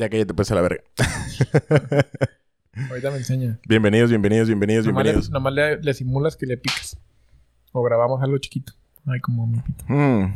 [0.00, 0.82] Ya que ya te puse la verga.
[2.88, 3.60] Ahorita me enseña.
[3.68, 5.30] bienvenidos, bienvenidos, bienvenidos, Nomás, le, bienvenidos.
[5.30, 6.96] nomás le, le simulas que le picas.
[7.72, 8.72] O grabamos algo chiquito.
[9.04, 9.84] Ay, como mi pito.
[9.88, 10.34] Mm.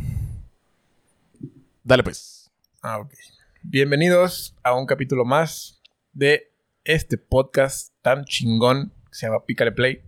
[1.83, 2.51] Dale pues.
[2.83, 3.15] Ah, ok.
[3.63, 5.81] Bienvenidos a un capítulo más
[6.13, 6.53] de
[6.85, 10.03] este podcast tan chingón que se llama Pícale Play.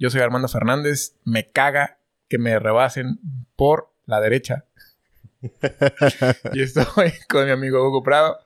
[0.00, 1.14] Yo soy Armando Fernández.
[1.24, 3.20] Me caga que me rebasen
[3.54, 4.64] por la derecha.
[6.54, 8.43] y estoy con mi amigo Hugo Prado.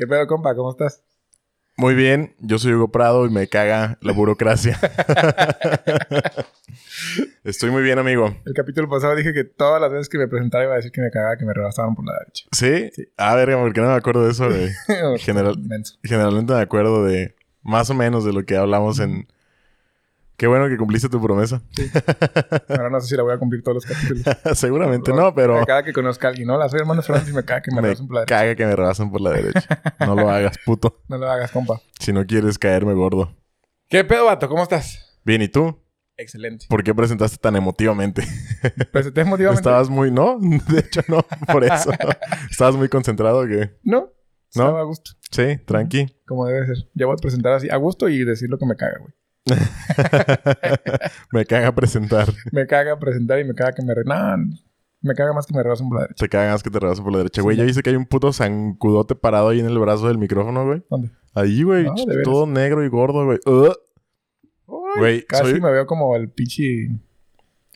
[0.00, 0.54] ¿Qué pedo, compa?
[0.54, 1.04] ¿Cómo estás?
[1.76, 4.80] Muy bien, yo soy Hugo Prado y me caga la burocracia.
[7.44, 8.34] Estoy muy bien, amigo.
[8.46, 11.02] El capítulo pasado dije que todas las veces que me presentara iba a decir que
[11.02, 12.46] me cagaba que me rebasaban por la derecha.
[12.50, 12.90] ¿Sí?
[13.18, 14.48] A ver, ¿por qué no me acuerdo de eso?
[15.18, 15.62] General-.
[16.02, 19.28] Generalmente me acuerdo de más o menos de lo que hablamos en...
[20.40, 21.60] Qué bueno que cumpliste tu promesa.
[22.70, 24.24] Ahora no sé si la voy a cumplir todos los capítulos.
[24.58, 26.48] Seguramente no, pero Me caga que conozca a alguien.
[26.48, 28.38] No, la soy hermano y me caga que me, me rebasen por la derecha.
[28.38, 29.82] caga que me rebasan por la derecha.
[29.98, 31.02] No lo hagas, puto.
[31.08, 31.82] No lo hagas, compa.
[31.98, 33.36] Si no quieres caerme gordo.
[33.90, 34.48] ¿Qué pedo, vato?
[34.48, 35.20] ¿Cómo estás?
[35.26, 35.78] Bien, ¿y tú?
[36.16, 36.64] Excelente.
[36.70, 38.22] ¿Por qué presentaste tan emotivamente?
[38.92, 39.60] ¿Presenté emotivamente?
[39.60, 40.10] Estabas muy...
[40.10, 41.20] No, de hecho no,
[41.52, 41.90] por eso.
[42.50, 43.76] Estabas muy concentrado que...
[43.82, 44.10] No.
[44.56, 44.62] ¿No?
[44.64, 45.10] Estaba a gusto.
[45.30, 46.06] Sí, tranqui.
[46.26, 46.76] Como debe ser.
[46.94, 49.12] Ya voy a presentar así a gusto y decir lo que me caga, güey.
[51.32, 52.28] me caga presentar.
[52.52, 53.94] Me caga presentar y me caga que me...
[53.94, 54.02] Re...
[54.04, 54.36] Nah,
[55.02, 56.24] me caga más que me rebasen por la derecha.
[56.24, 57.42] Te cagas que te rebasan por la derecha.
[57.42, 57.60] Güey, Sí.
[57.60, 60.82] ya viste que hay un puto zancudote parado ahí en el brazo del micrófono, güey.
[60.90, 61.10] ¿Dónde?
[61.34, 61.86] Ahí, güey.
[62.24, 63.38] Todo negro y gordo, güey.
[63.46, 63.70] Uy,
[64.98, 66.90] Güey, Casi soy- me veo como el pinche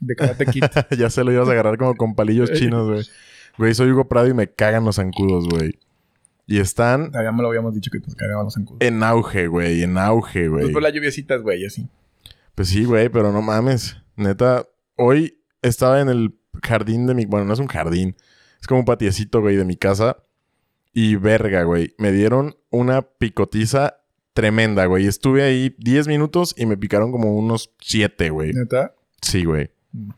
[0.00, 0.64] de Karate Kid.
[0.98, 3.04] ya se lo ibas a agarrar como con palillos chinos, güey.
[3.56, 5.78] Güey, soy Hugo Prado y me cagan los zancudos, güey.
[6.46, 8.80] Y están ya me lo habíamos dicho que nos cagaban los zancudos.
[8.80, 9.82] en auge, güey.
[9.82, 10.62] En auge, güey.
[10.62, 11.88] Pues por las lluviecitas, güey, así.
[12.54, 13.96] Pues sí, güey, pero no mames.
[14.16, 17.24] Neta, hoy estaba en el jardín de mi...
[17.24, 18.14] Bueno, no es un jardín.
[18.60, 20.18] Es como un patiecito, güey, de mi casa.
[20.92, 21.94] Y verga, güey.
[21.98, 23.96] Me dieron una picotiza
[24.34, 25.06] tremenda, güey.
[25.06, 28.52] Estuve ahí 10 minutos y me picaron como unos 7, güey.
[28.52, 28.94] ¿Neta?
[29.22, 29.70] Sí, güey.
[29.92, 30.10] Mm.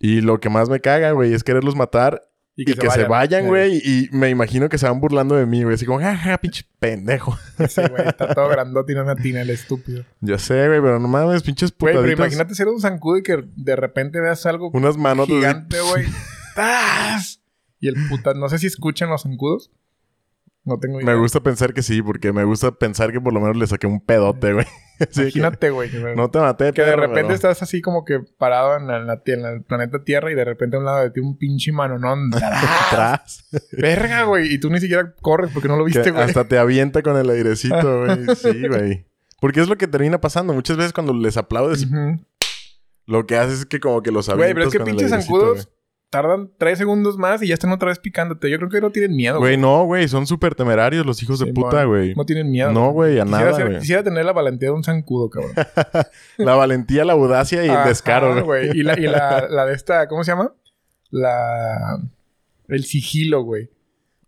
[0.00, 2.27] Y lo que más me caga, güey, es quererlos matar
[2.60, 3.76] y que, se, vayan, güey.
[3.84, 5.76] Y me imagino que se van burlando de mí, güey.
[5.76, 7.38] Así como, jaja, pinche pendejo.
[7.68, 8.08] Sí, güey.
[8.08, 10.04] Está todo grandote y no me atina el estúpido.
[10.20, 12.16] ya sé, güey, pero no mames, pinches Güey, putaditas.
[12.16, 15.28] pero imagínate ser un zancudo y que de repente veas algo Unas manotas.
[15.28, 16.06] de- gigante, güey.
[16.56, 17.40] ¡Tas!
[17.78, 18.34] Y el puta...
[18.34, 19.70] No sé si escuchan los zancudos.
[20.64, 21.14] No tengo idea.
[21.14, 23.86] Me gusta pensar que sí, porque me gusta pensar que por lo menos le saqué
[23.86, 24.66] un pedote, güey.
[25.16, 25.90] Imagínate, güey.
[25.90, 28.86] Que, no te maté, que de perro, repente pero- estás así como que parado en,
[28.86, 31.10] la, en la tie- en el planeta Tierra y de repente a un lado de
[31.10, 32.30] ti un pinche manonón.
[32.90, 33.46] atrás.
[33.72, 34.52] Verga, güey.
[34.52, 36.22] Y tú ni siquiera corres porque no lo viste, güey.
[36.24, 38.26] hasta te avienta con el airecito, güey.
[38.36, 39.06] Sí, güey.
[39.40, 40.52] Porque es lo que termina pasando.
[40.52, 41.86] Muchas veces cuando les aplaudes,
[43.06, 45.68] lo que haces es que como que los Güey, avientas pero es que pinches zancudos
[46.10, 48.50] tardan tres segundos más y ya están otra vez picándote.
[48.50, 50.08] Yo creo que no tienen miedo, Güey, no, güey.
[50.08, 52.14] Son súper temerarios los hijos de puta, güey.
[52.14, 52.72] No tienen miedo.
[52.72, 55.52] No, güey, a Quisiera, nada, ser- quisiera tener la valentía de un zancudo, cabrón.
[56.38, 58.70] La valentía, la audacia y el descaro, güey.
[58.78, 60.52] Y, la, y la, la de esta, ¿cómo se llama?
[61.10, 61.98] La...
[62.68, 63.70] El sigilo, güey.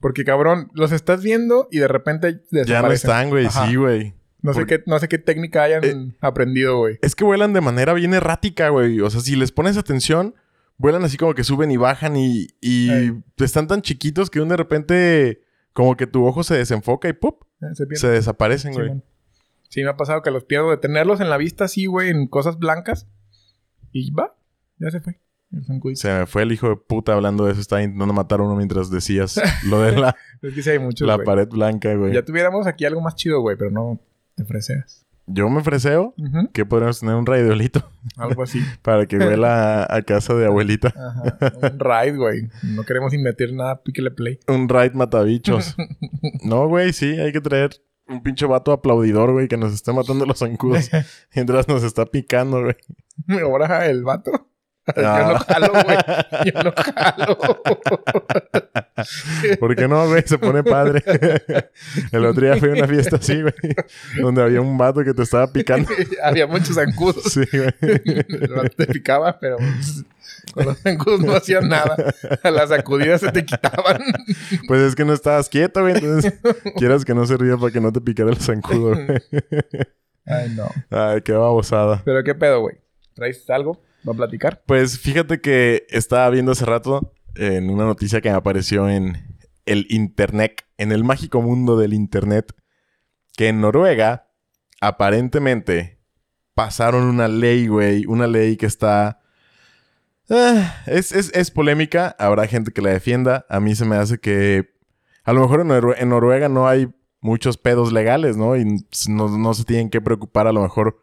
[0.01, 3.49] Porque, cabrón, los estás viendo y de repente Ya no están, güey.
[3.51, 4.15] Sí, güey.
[4.43, 6.99] No sé, qué, no sé qué técnica hayan Eh, aprendido, güey.
[7.03, 8.99] Es que vuelan de manera bien errática, güey.
[9.03, 10.35] O sea, si les pones atención,
[10.81, 12.89] vuelan así como que suben y bajan y, y
[13.37, 15.43] están tan chiquitos que de repente
[15.75, 17.45] como que tu ojo se desenfoca y ¡pup!
[17.61, 19.03] Eh, Se desaparecen, güey.
[19.69, 22.27] Sí, me ha pasado que los pierdo de tenerlos en la vista así, güey, en
[22.27, 23.07] cosas blancas.
[23.93, 24.35] Y va,
[24.79, 25.21] ya se fue.
[25.95, 27.61] Se me fue el hijo de puta hablando de eso.
[27.61, 31.07] Estaba intentando matar a uno mientras decías lo de la, Es que sí hay muchos,
[31.07, 32.15] la pared blanca, güey.
[32.15, 34.01] Ya tuviéramos aquí algo más chido, güey, pero no
[34.35, 35.05] te freseas.
[35.33, 36.15] Yo me ofreceo
[36.53, 38.61] que podríamos tener un radiolito Algo así.
[38.83, 40.89] para que huela a, a casa de abuelita.
[40.89, 41.53] Ajá.
[41.63, 42.49] Un ride, güey.
[42.63, 44.41] No queremos invertir nada, píquele play.
[44.49, 45.77] Un raid matabichos.
[46.45, 50.27] no, güey, sí, hay que traer un pinche vato aplaudidor, güey, que nos esté matando
[50.27, 50.91] los zancudos
[51.35, 52.77] mientras nos está picando, güey.
[53.43, 54.50] Ahora el vato.
[54.97, 55.33] Yo Ah.
[55.33, 55.99] no jalo, güey.
[56.53, 57.39] Yo no jalo.
[59.61, 60.23] ¿Por qué no, güey?
[60.27, 61.03] Se pone padre.
[62.13, 63.55] El otro día fui a una fiesta así, güey,
[64.21, 65.89] donde había un vato que te estaba picando.
[66.23, 67.23] Había muchos zancudos.
[67.25, 67.71] Sí, güey.
[68.77, 69.59] Te picaba, pero
[70.55, 71.95] con los zancudos no hacían nada.
[72.43, 74.03] A las sacudidas se te quitaban.
[74.67, 75.95] Pues es que no estabas quieto, güey.
[75.95, 76.35] Entonces,
[76.77, 79.07] quieras que no servía para que no te picara el zancudo, güey.
[80.27, 80.69] Ay, no.
[80.91, 82.03] Ay, qué babosada.
[82.05, 82.77] Pero qué pedo, güey.
[83.15, 83.81] ¿Traes algo?
[84.09, 84.63] ¿Va a platicar?
[84.67, 89.37] Pues fíjate que estaba viendo hace rato en una noticia que me apareció en
[89.67, 92.53] el internet, en el mágico mundo del internet,
[93.37, 94.29] que en Noruega,
[94.81, 96.01] aparentemente,
[96.55, 99.21] pasaron una ley, güey, una ley que está...
[100.31, 103.47] ah, es, es- es polémica, habrá gente que la defienda.
[103.49, 104.71] A mí se me hace que
[105.25, 106.89] A lo mejor en, en Noruega no hay
[107.21, 108.57] muchos pedos legales, ¿no?
[108.57, 108.65] Y
[109.09, 110.99] no, no se tienen que preocupar a lo mejor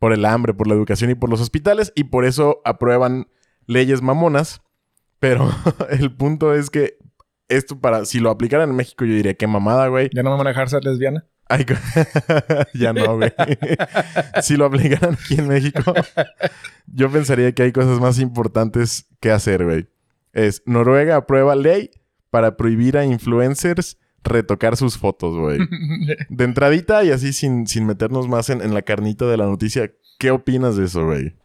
[0.00, 1.92] por el hambre, por la educación y por los hospitales.
[1.94, 3.28] Y por eso aprueban
[3.66, 4.62] leyes mamonas.
[5.20, 5.48] Pero
[5.90, 6.98] el punto es que
[7.48, 8.04] esto para...
[8.06, 10.10] Si lo aplicaran en México yo diría, qué mamada, güey.
[10.12, 11.26] ¿Ya no me van a dejar ser lesbiana?
[11.48, 11.66] Ay,
[12.74, 13.32] ya no, güey.
[14.42, 15.92] si lo aplicaran aquí en México,
[16.86, 19.88] yo pensaría que hay cosas más importantes que hacer, güey.
[20.32, 21.90] Es Noruega aprueba ley
[22.30, 25.58] para prohibir a influencers retocar sus fotos, güey.
[26.28, 29.92] De entradita y así sin, sin meternos más en, en la carnita de la noticia,
[30.18, 31.36] ¿qué opinas de eso, güey?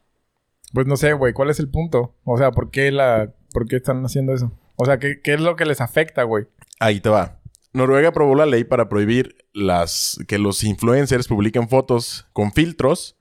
[0.73, 2.15] Pues no sé, güey, ¿cuál es el punto?
[2.23, 3.33] O sea, ¿por qué la...
[3.53, 4.51] ¿Por qué están haciendo eso?
[4.75, 6.47] O sea, ¿qué, qué es lo que les afecta, güey?
[6.79, 7.39] Ahí te va.
[7.71, 13.17] Noruega aprobó la ley para prohibir las que los influencers publiquen fotos con filtros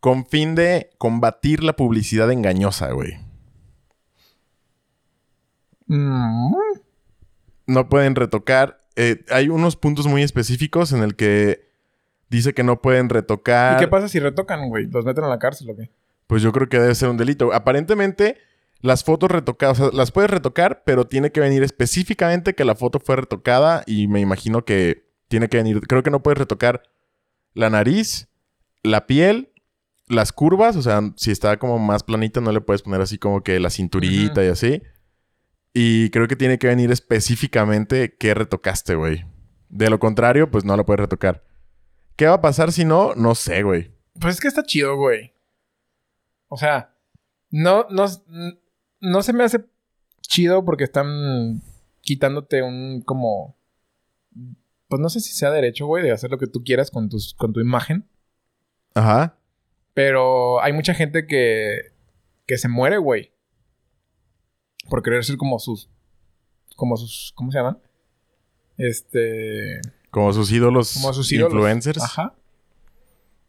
[0.00, 3.18] con fin de combatir la publicidad engañosa, güey.
[5.86, 6.54] Mm,
[7.66, 8.79] No pueden retocar.
[8.96, 11.68] Eh, hay unos puntos muy específicos en el que
[12.28, 13.76] dice que no pueden retocar.
[13.76, 14.86] ¿Y qué pasa si retocan, güey?
[14.86, 15.90] ¿Los meten a la cárcel o qué?
[16.26, 17.52] Pues yo creo que debe ser un delito.
[17.52, 18.38] Aparentemente,
[18.80, 22.76] las fotos retocadas, o sea, las puedes retocar, pero tiene que venir específicamente que la
[22.76, 26.82] foto fue retocada y me imagino que tiene que venir, creo que no puedes retocar
[27.54, 28.28] la nariz,
[28.82, 29.52] la piel,
[30.08, 33.42] las curvas, o sea, si está como más planita no le puedes poner así como
[33.42, 34.82] que la cinturita y así.
[35.72, 39.24] Y creo que tiene que venir específicamente qué retocaste, güey.
[39.68, 41.44] De lo contrario, pues no la puedes retocar.
[42.16, 43.14] ¿Qué va a pasar si no?
[43.14, 43.92] No sé, güey.
[44.20, 45.32] Pues es que está chido, güey.
[46.48, 46.94] O sea,
[47.50, 48.06] no, no,
[49.00, 49.64] no se me hace
[50.20, 51.62] chido porque están
[52.00, 53.56] quitándote un como.
[54.88, 57.34] Pues no sé si sea derecho, güey, de hacer lo que tú quieras con, tus,
[57.34, 58.08] con tu imagen.
[58.94, 59.38] Ajá.
[59.94, 61.92] Pero hay mucha gente que,
[62.46, 63.29] que se muere, güey.
[64.88, 65.88] Por querer ser como sus.
[66.76, 67.32] Como sus.
[67.36, 67.78] ¿Cómo se llaman?
[68.76, 69.80] Este.
[70.10, 71.52] Como sus ídolos, Como sus ídolos.
[71.52, 72.02] influencers.
[72.02, 72.34] Ajá.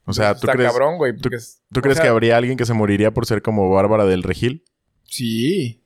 [0.05, 1.15] O sea, ¿tú crees, cabrón, güey.
[1.15, 4.05] tú- es- ¿tú crees sea, que habría alguien que se moriría por ser como Bárbara
[4.05, 4.63] del Regil?
[5.03, 5.81] Sí.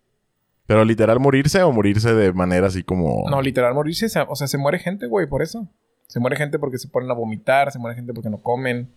[0.68, 3.24] Pero literal morirse o morirse de manera así como...
[3.30, 4.10] No, literal, morirse.
[4.10, 5.70] se- O sea, se muere gente, güey, por eso.
[6.08, 8.92] Se muere gente porque se ponen a vomitar, se muere gente porque no comen.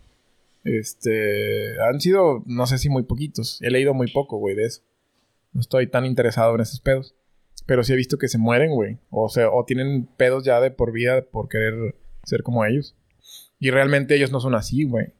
[0.63, 1.79] Este.
[1.83, 3.61] Han sido, no sé si muy poquitos.
[3.61, 4.81] He leído muy poco, güey, de eso.
[5.53, 7.15] No estoy tan interesado en esos pedos.
[7.65, 8.97] Pero sí he visto que se mueren, güey.
[9.09, 12.95] O sea, o tienen pedos ya de por vida por querer ser como ellos.
[13.59, 15.13] Y realmente ellos no son así, güey.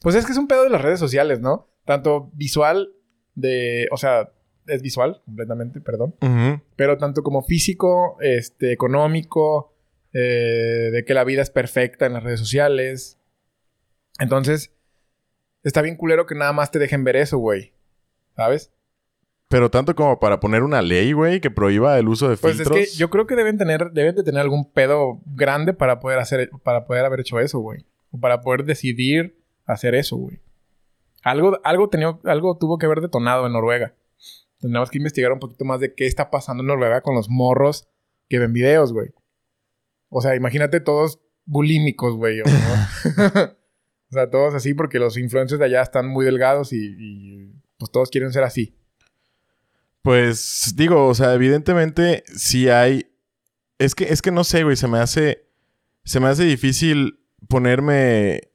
[0.00, 1.68] Pues es que es un pedo de las redes sociales, ¿no?
[1.84, 2.92] Tanto visual
[3.34, 3.88] de.
[3.92, 4.32] O sea,
[4.66, 6.14] es visual completamente, perdón
[6.80, 9.74] pero tanto como físico, este, económico,
[10.14, 13.18] eh, de que la vida es perfecta en las redes sociales.
[14.18, 14.72] Entonces,
[15.62, 17.74] está bien culero que nada más te dejen ver eso, güey.
[18.34, 18.72] ¿Sabes?
[19.50, 22.78] Pero tanto como para poner una ley, güey, que prohíba el uso de Pues filtros.
[22.78, 26.20] es que yo creo que deben tener, deben de tener algún pedo grande para poder
[26.20, 27.84] hacer, para poder haber hecho eso, güey.
[28.12, 30.40] O para poder decidir hacer eso, güey.
[31.24, 33.94] Algo, algo, tenía, algo tuvo que haber detonado en Noruega.
[34.60, 37.88] Tenemos que investigar un poquito más de qué está pasando en Noruega con los morros
[38.28, 39.08] que ven videos, güey.
[40.10, 42.40] O sea, imagínate todos bulímicos, güey.
[42.40, 42.44] o-
[44.10, 47.90] o sea, todos así porque los influencers de allá están muy delgados y, y, pues
[47.90, 48.76] todos quieren ser así.
[50.02, 53.10] Pues digo, o sea, evidentemente sí hay.
[53.78, 55.46] Es que, es que no sé, güey, se me hace.
[56.04, 58.52] Se me hace difícil ponerme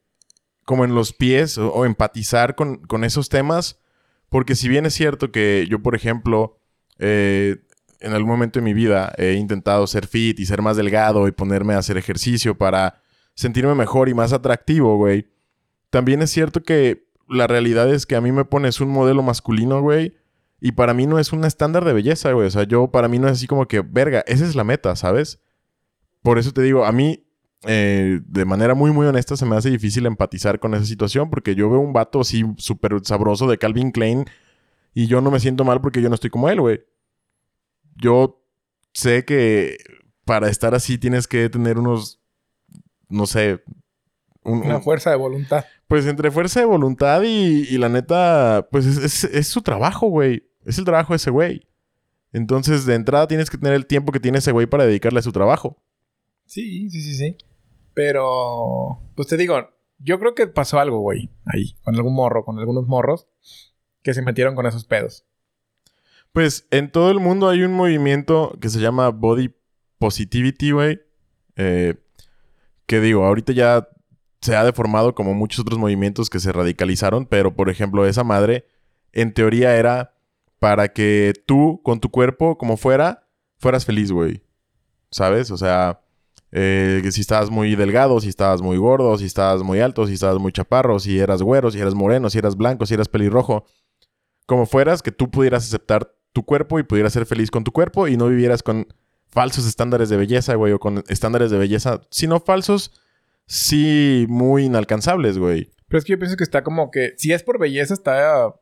[0.65, 3.79] como en los pies o, o empatizar con, con esos temas.
[4.29, 6.59] Porque si bien es cierto que yo, por ejemplo,
[6.99, 7.57] eh,
[7.99, 11.31] en algún momento de mi vida he intentado ser fit y ser más delgado y
[11.31, 13.01] ponerme a hacer ejercicio para
[13.33, 15.27] sentirme mejor y más atractivo, güey.
[15.89, 19.81] También es cierto que la realidad es que a mí me pones un modelo masculino,
[19.81, 20.15] güey.
[20.59, 22.47] Y para mí no es un estándar de belleza, güey.
[22.47, 24.95] O sea, yo, para mí no es así como que, verga, esa es la meta,
[24.95, 25.41] ¿sabes?
[26.21, 27.25] Por eso te digo, a mí,
[27.63, 31.55] eh, de manera muy, muy honesta, se me hace difícil empatizar con esa situación porque
[31.55, 34.25] yo veo un vato así súper sabroso de Calvin Klein
[34.93, 36.81] y yo no me siento mal porque yo no estoy como él, güey.
[37.95, 38.41] Yo
[38.93, 39.77] sé que
[40.25, 42.21] para estar así tienes que tener unos,
[43.09, 43.63] no sé,
[44.45, 45.65] un, Una un- fuerza de voluntad.
[45.87, 50.07] pues entre fuerza de voluntad y, y la neta, pues es, es- es su trabajo,
[50.07, 50.43] güey.
[50.65, 51.67] Es el trabajo de ese güey.
[52.31, 55.23] Entonces, de entrada tienes que tener el tiempo que tiene ese güey para dedicarle a
[55.23, 55.81] su trabajo.
[56.45, 57.37] Sí, sí, sí, sí.
[57.93, 62.59] Pero, pues te digo, yo creo que pasó algo, güey, ahí, con algún morro, con
[62.59, 63.27] algunos morros
[64.03, 65.25] que se metieron con esos pedos.
[66.33, 69.55] Pues en todo el mundo hay un movimiento que se llama Body
[69.97, 70.99] Positivity, güey.
[71.55, 71.95] Eh,
[72.85, 73.87] que digo, ahorita ya
[74.45, 78.65] se ha deformado como muchos otros movimientos que se radicalizaron, pero por ejemplo, esa madre
[79.11, 80.13] en teoría era
[80.59, 84.45] para que tú, con tu cuerpo como fuera, fueras feliz, güey.
[85.15, 85.49] ¿sabes?
[85.49, 86.01] O sea,
[86.51, 90.39] eh, si estabas muy delgado, si estabas muy gordo, si estabas muy alto, si estabas
[90.39, 93.65] muy chaparro, si eras güero, si eras moreno, si eras blanco, si eras pelirrojo.
[94.45, 98.09] Como fueras, que tú pudieras aceptar tu cuerpo y pudieras ser feliz con tu cuerpo
[98.09, 98.87] y no vivieras con
[99.27, 102.91] falsos estándares de belleza, güey, o con estándares de belleza, sino falsos,
[103.47, 105.71] sí muy inalcanzables, güey.
[105.87, 108.53] Pero es que yo pienso que está como que, si es por belleza, está...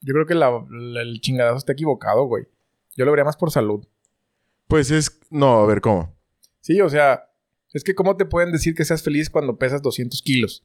[0.00, 2.44] Yo creo que la- la- el chingadazo está equivocado, güey.
[2.96, 3.86] Yo lo vería más por salud.
[4.66, 5.20] Pues es...
[5.30, 6.14] No, a ver, ¿cómo?
[6.60, 7.28] Sí, o sea,
[7.72, 10.64] es que ¿cómo te pueden decir que seas feliz cuando pesas 200 kilos?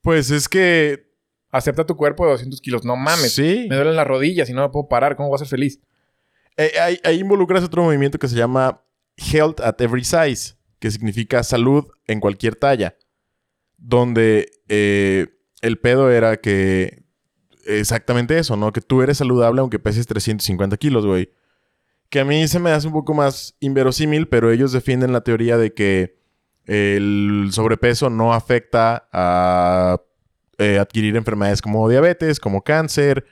[0.00, 1.10] Pues es que...
[1.50, 2.82] Acepta tu cuerpo de 200 kilos.
[2.86, 3.34] No mames.
[3.34, 3.66] Sí.
[3.68, 5.16] Me duelen las rodillas y no me puedo parar.
[5.16, 5.78] ¿Cómo voy a ser feliz?
[6.56, 8.82] Eh, ahí, ahí involucras otro movimiento que se llama
[9.18, 12.96] Health at Every Size, que significa salud en cualquier talla.
[13.78, 15.28] Donde eh,
[15.60, 17.04] el pedo era que
[17.64, 18.72] exactamente eso, ¿no?
[18.72, 21.30] Que tú eres saludable aunque peses 350 kilos, güey.
[22.10, 25.56] Que a mí se me hace un poco más inverosímil, pero ellos defienden la teoría
[25.56, 26.18] de que
[26.64, 30.02] el sobrepeso no afecta a
[30.58, 33.24] eh, adquirir enfermedades como diabetes, como cáncer,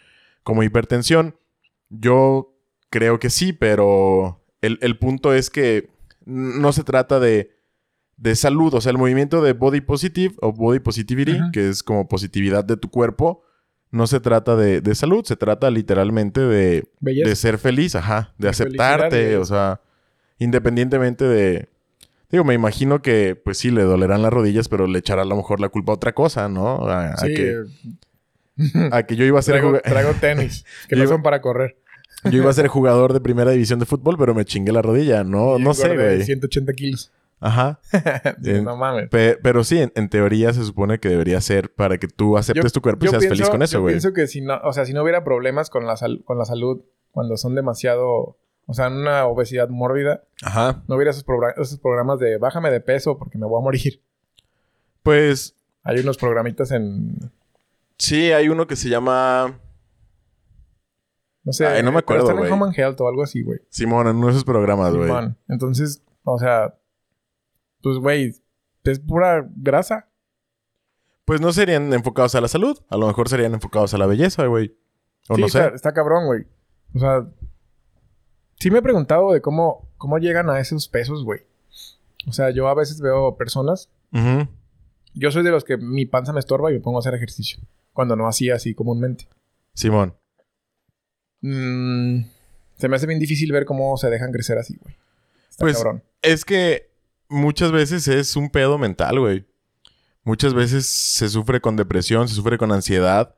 [0.45, 1.37] como hipertensión.
[1.89, 2.57] Yo
[2.91, 5.91] creo que sí, pero el, el punto es que
[6.31, 7.51] no se trata de,
[8.17, 8.73] de salud.
[8.75, 12.77] O sea, el movimiento de body positive o body positivity, que es como positividad de
[12.77, 13.43] tu cuerpo,
[13.91, 16.89] no se trata de, de salud, se trata literalmente de,
[17.25, 19.81] de ser feliz, ajá, de, De aceptarte, felicidad, o sea,
[20.39, 21.69] independientemente de...
[22.31, 25.35] Digo, me imagino que, pues sí, le dolerán las rodillas, pero le echará a lo
[25.35, 26.89] mejor la culpa a otra cosa, ¿no?
[26.89, 27.65] A, que, eh,
[28.93, 31.77] a que yo iba a ser traigo, juga- traigo tenis que no son para correr.
[32.25, 35.25] Yo iba a ser jugador de primera división de fútbol, pero me chingué la rodilla,
[35.25, 36.23] no, no sé, güey.
[36.23, 37.13] 180 kilos.
[37.43, 37.81] Ajá.
[38.63, 39.09] No mames.
[39.09, 42.73] Pe- pero sí, en, en teoría se supone que debería ser para que tú aceptes
[42.73, 43.95] tu cuerpo y yo seas feliz con eso, yo güey.
[43.95, 46.45] pienso que si no, o sea, si no hubiera problemas con la, sal- con la
[46.45, 48.37] salud cuando son demasiado,
[48.67, 50.83] o sea, una obesidad mórbida, Ajá.
[50.87, 51.25] no hubiera esos
[51.81, 54.03] programas de bájame de peso porque me voy a morir.
[55.03, 57.31] Pues Hay unos programitas en,
[57.97, 59.59] sí, hay uno que se llama
[61.51, 62.53] no sé, Ay, no me pero acuerdo, en güey.
[62.53, 63.59] Home and Health o algo así, güey.
[63.71, 65.09] Simón en uno de esos programas, güey.
[65.09, 65.37] Simón.
[65.49, 66.79] Entonces, o sea,
[67.83, 68.33] pues, güey,
[68.85, 70.09] es pura grasa.
[71.25, 74.47] Pues no serían enfocados a la salud, a lo mejor serían enfocados a la belleza,
[74.47, 74.77] güey.
[75.29, 75.75] O sí, no está, sé.
[75.75, 76.47] está cabrón, güey.
[76.95, 77.29] O sea,
[78.61, 81.41] sí me he preguntado de cómo, cómo llegan a esos pesos, güey.
[82.29, 83.91] O sea, yo a veces veo personas.
[85.15, 87.59] Yo soy de los que mi panza me estorba y me pongo a hacer ejercicio.
[87.93, 89.27] Cuando no hacía así comúnmente.
[89.75, 90.15] Simón.
[91.43, 92.25] Mm,
[92.77, 94.95] se me hace bien difícil ver cómo se dejan crecer así, güey.
[95.51, 96.03] Está Pues, cabrón.
[96.23, 96.91] Es que
[97.29, 99.45] muchas veces es un pedo mental, güey.
[100.25, 103.35] Muchas veces se sufre con depresión, se sufre con ansiedad.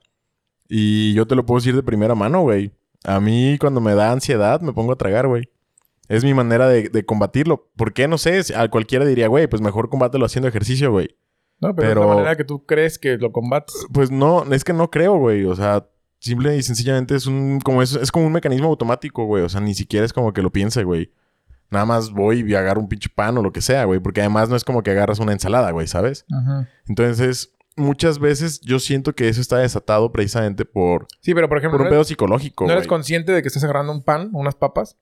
[0.68, 2.73] Y yo te lo puedo decir de primera mano, güey.
[3.04, 5.49] A mí cuando me da ansiedad me pongo a tragar, güey.
[6.09, 7.71] Es mi manera de, de combatirlo.
[7.76, 8.09] ¿Por qué?
[8.09, 8.42] No sé.
[8.56, 11.16] A cualquiera diría, güey, pues mejor combátelo haciendo ejercicio, güey.
[11.61, 13.75] No, pero, es pero- la manera que tú crees que lo combates.
[13.92, 15.44] Pues no, es que no creo, güey.
[15.44, 15.87] O sea,
[16.23, 19.43] simple y sencillamente es un, como es, es como un mecanismo automático, güey.
[19.43, 21.11] O sea, ni siquiera es como que lo piense, güey.
[21.71, 23.99] Nada más voy y agarro un pinche pan o lo que sea, güey.
[23.99, 26.25] Porque además no es como que agarras una ensalada, güey, ¿sabes?
[26.87, 31.79] Entonces, muchas veces yo siento que eso está desatado precisamente por, Sí, pero por ejemplo,
[31.79, 32.88] por un ¿no, pedo eres, psicológico, no eres güey.
[32.88, 34.99] consciente de que estás agarrando un pan, unas papas?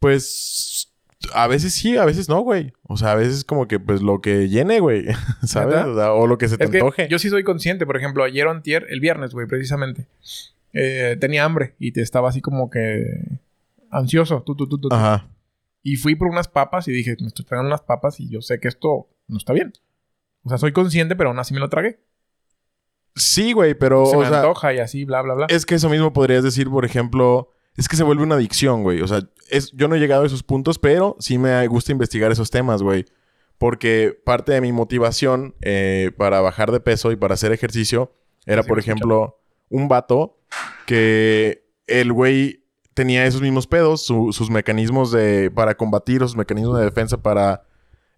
[0.00, 0.89] Pues
[1.34, 2.72] a veces sí, a veces no, güey.
[2.84, 5.06] O sea, a veces como que pues lo que llene, güey.
[5.44, 5.84] ¿Sabes?
[5.84, 7.08] O, sea, o lo que se te Es que antoje.
[7.08, 7.86] yo sí soy consciente.
[7.86, 10.06] Por ejemplo, ayer o antier, el viernes, güey, precisamente.
[10.72, 13.04] eh, tenía hambre y te estaba así como que
[13.90, 14.42] ansioso.
[14.44, 14.88] Tú, tú, tú, tú.
[14.92, 15.28] Ajá.
[15.82, 18.60] Y fui por unas papas y dije, me estoy tragando unas papas y yo sé
[18.60, 19.72] que esto no está bien.
[20.42, 22.00] O sea, soy consciente, pero aún así me lo tragué.
[23.14, 25.46] Sí, güey, pero Se o me sea, antoja y así, bla, bla, bla.
[25.48, 29.00] Es que eso mismo podrías decir, por ejemplo, es que se vuelve una adicción, güey.
[29.02, 32.30] O sea, es, yo no he llegado a esos puntos, pero sí me gusta investigar
[32.32, 33.04] esos temas, güey.
[33.58, 38.12] Porque parte de mi motivación eh, para bajar de peso y para hacer ejercicio
[38.46, 40.38] era, Sí, por ejemplo, un vato
[40.86, 46.36] que el güey tenía esos mismos pedos, su- sus mecanismos de, para combatir, o sus
[46.36, 47.62] mecanismos de defensa para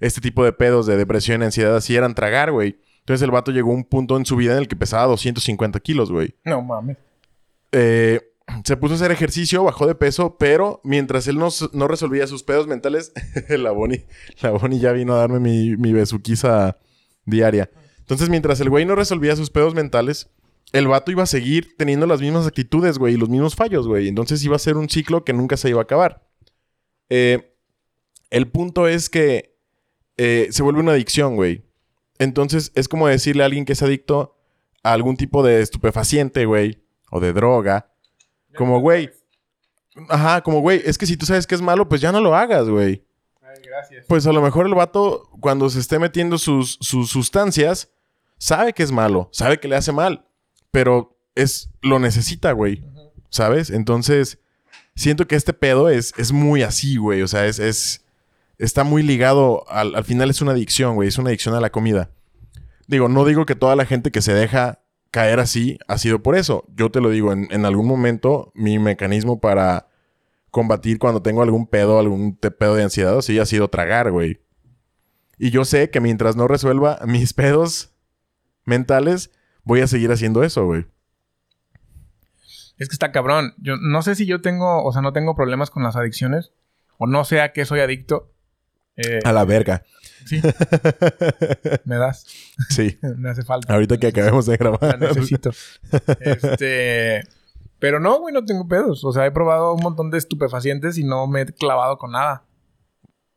[0.00, 2.78] este tipo de pedos de depresión y ansiedad, así eran tragar, güey.
[3.00, 5.80] Entonces el vato llegó a un punto en su vida en el que pesaba 250
[5.80, 6.96] kilos, güey No mames.
[7.72, 8.20] eh,
[8.64, 12.42] se puso a hacer ejercicio, bajó de peso, pero mientras él no, no resolvía sus
[12.42, 13.12] pedos mentales,
[13.48, 14.06] la Bonnie,
[14.40, 16.78] la ya vino a darme mi, mi besuquiza
[17.24, 17.70] diaria.
[17.98, 20.28] Entonces, mientras el güey no resolvía sus pedos mentales,
[20.72, 24.08] el vato iba a seguir teniendo las mismas actitudes, güey, y los mismos fallos, güey.
[24.08, 26.26] Entonces iba a ser un ciclo que nunca se iba a acabar.
[27.10, 27.54] Eh,
[28.30, 29.58] el punto es que
[30.16, 31.64] eh, se vuelve una adicción, güey.
[32.18, 34.38] Entonces es como decirle a alguien que es adicto
[34.82, 37.91] a algún tipo de estupefaciente, güey, o de droga,
[38.56, 39.10] como, güey,
[40.08, 42.34] Ajá, como, güey, es que si tú sabes que es malo, pues ya no lo
[42.34, 43.04] hagas, güey.
[43.42, 44.06] Ay, gracias.
[44.08, 47.90] Pues a lo mejor el vato, cuando se esté metiendo sus, sus sustancias,
[48.38, 50.26] sabe que es malo, sabe que le hace mal,
[50.70, 52.84] pero es, lo necesita, güey.
[53.28, 53.70] ¿Sabes?
[53.70, 54.38] Entonces,
[54.94, 57.22] siento que este pedo es, es muy así, güey.
[57.22, 58.04] O sea, es, es
[58.58, 61.08] está muy ligado, al, al final es una adicción, güey.
[61.08, 62.10] Es una adicción a la comida.
[62.86, 64.81] Digo, no digo que toda la gente que se deja
[65.12, 66.64] caer así ha sido por eso.
[66.74, 69.86] Yo te lo digo, en, en algún momento mi mecanismo para
[70.50, 74.40] combatir cuando tengo algún pedo, algún pedo de ansiedad, sí ha sido tragar, güey.
[75.38, 77.94] Y yo sé que mientras no resuelva mis pedos
[78.64, 79.30] mentales,
[79.64, 80.86] voy a seguir haciendo eso, güey.
[82.78, 83.54] Es que está cabrón.
[83.58, 86.52] Yo no sé si yo tengo, o sea, no tengo problemas con las adicciones.
[86.98, 88.32] O no sé a qué soy adicto.
[88.96, 89.84] Eh, A la verga.
[90.26, 90.40] Sí,
[91.84, 92.26] me das.
[92.68, 92.98] Sí.
[93.16, 93.72] me hace falta.
[93.72, 94.98] Ahorita que acabemos de La grabar.
[95.00, 95.50] necesito.
[96.20, 97.22] este.
[97.78, 99.04] Pero no, güey, no tengo pedos.
[99.04, 102.44] O sea, he probado un montón de estupefacientes y no me he clavado con nada.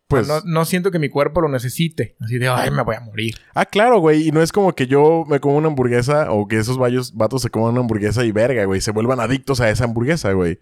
[0.08, 0.28] Pues.
[0.28, 2.16] No, no siento que mi cuerpo lo necesite.
[2.20, 3.36] Así de, ay, me voy a morir.
[3.56, 4.28] Ah, claro, güey.
[4.28, 7.42] Y no es como que yo me como una hamburguesa o que esos vallos, vatos
[7.42, 8.82] se coman una hamburguesa y verga, güey.
[8.82, 10.60] Se vuelvan adictos a esa hamburguesa, güey.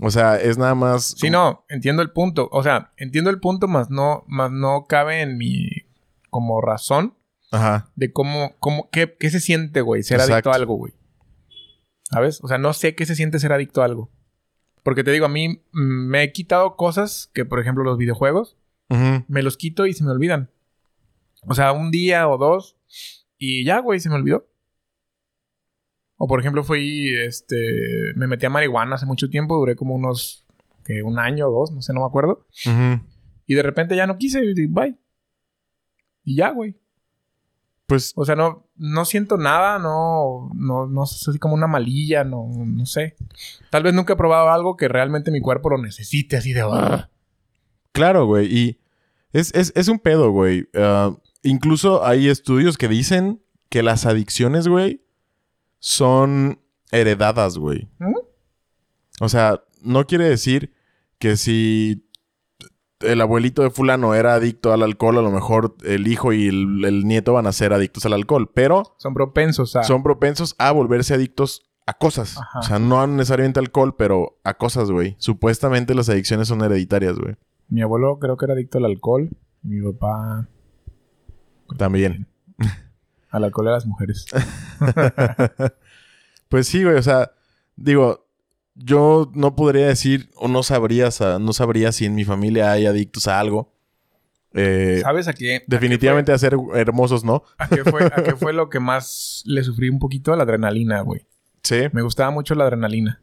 [0.00, 1.14] O sea, es nada más.
[1.16, 2.48] Sí, no, entiendo el punto.
[2.52, 5.68] O sea, entiendo el punto, más no, más no cabe en mi
[6.30, 7.14] como razón
[7.52, 7.90] Ajá.
[7.94, 10.34] de cómo, cómo, qué, qué se siente, güey, ser Exacto.
[10.34, 10.94] adicto a algo, güey.
[12.10, 12.40] ¿Sabes?
[12.42, 14.10] O sea, no sé qué se siente ser adicto a algo.
[14.82, 18.56] Porque te digo, a mí me he quitado cosas que, por ejemplo, los videojuegos,
[18.90, 19.24] Ujú.
[19.28, 20.50] me los quito y se me olvidan.
[21.46, 22.76] O sea, un día o dos
[23.38, 24.46] y ya, güey, se me olvidó.
[26.24, 30.46] O por ejemplo, fui, este, me metí a marihuana hace mucho tiempo, duré como unos,
[30.82, 32.46] que un año o dos, no sé, no me acuerdo.
[33.46, 34.96] Y de repente ya no quise, y bye.
[36.24, 36.76] Y ya, güey.
[37.84, 42.24] Pues O sea, no, no siento nada, no, no, no sé, así como una malilla,
[42.24, 43.16] no, no sé.
[43.68, 46.64] Tal vez nunca he probado algo que realmente mi cuerpo lo necesite, así de...
[46.64, 47.06] "Ugh".
[47.92, 48.46] Claro, güey.
[48.50, 48.80] Y
[49.34, 50.70] es, es, es un pedo, güey.
[50.72, 55.03] Ah, incluso hay estudios que dicen que las adicciones, güey,
[55.84, 56.60] son
[56.92, 57.90] heredadas, güey.
[57.98, 58.16] ¿Mm?
[59.20, 60.72] O sea, no quiere decir
[61.18, 62.08] que si
[63.00, 66.86] el abuelito de fulano era adicto al alcohol, a lo mejor el hijo y el,
[66.86, 68.50] el nieto van a ser adictos al alcohol.
[68.54, 69.82] Pero Son propensos a...
[69.82, 72.38] son propensos a volverse adictos a cosas.
[72.38, 72.60] Ajá.
[72.60, 75.16] O sea, no necesariamente alcohol, pero a cosas, güey.
[75.18, 77.36] Supuestamente las adicciones son hereditarias, güey.
[77.68, 79.28] Mi abuelo creo que era adicto al alcohol.
[79.62, 80.48] Mi papá
[81.76, 82.26] También.
[83.34, 84.26] Al alcohol y a las mujeres.
[86.48, 86.96] Pues sí, güey.
[86.96, 87.32] O sea,
[87.74, 88.26] digo,
[88.74, 92.86] yo no podría decir o no sabría, sa- no sabría si en mi familia hay
[92.86, 93.72] adictos a algo.
[94.52, 95.64] Eh, ¿Sabes a qué?
[95.66, 97.42] definitivamente a ser hermosos, ¿no?
[97.58, 100.32] ¿A qué, fue, ¿A qué fue lo que más le sufrí un poquito?
[100.32, 101.26] A la adrenalina, güey.
[101.62, 101.80] Sí.
[101.92, 103.20] Me gustaba mucho la adrenalina.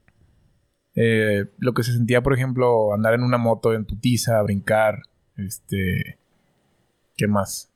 [0.95, 5.03] Eh, lo que se sentía, por ejemplo, andar en una moto en putiza, brincar,
[5.37, 6.17] este...
[7.15, 7.70] ¿Qué más?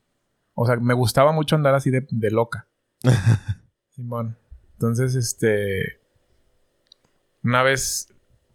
[0.55, 2.67] O sea, me gustaba mucho andar así de, de loca.
[3.91, 4.37] Simón.
[4.73, 5.99] Entonces, este...
[7.43, 8.07] Una vez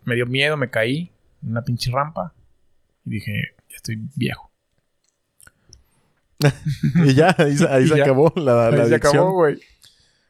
[0.05, 2.35] me dio miedo, me caí en una pinche rampa
[3.05, 3.33] y dije,
[3.69, 4.51] ya estoy viejo.
[7.05, 8.03] y ya, ahí, se- ahí Y se ya.
[8.05, 9.15] acabó la, la Ahí se adicción.
[9.15, 9.61] acabó, güey.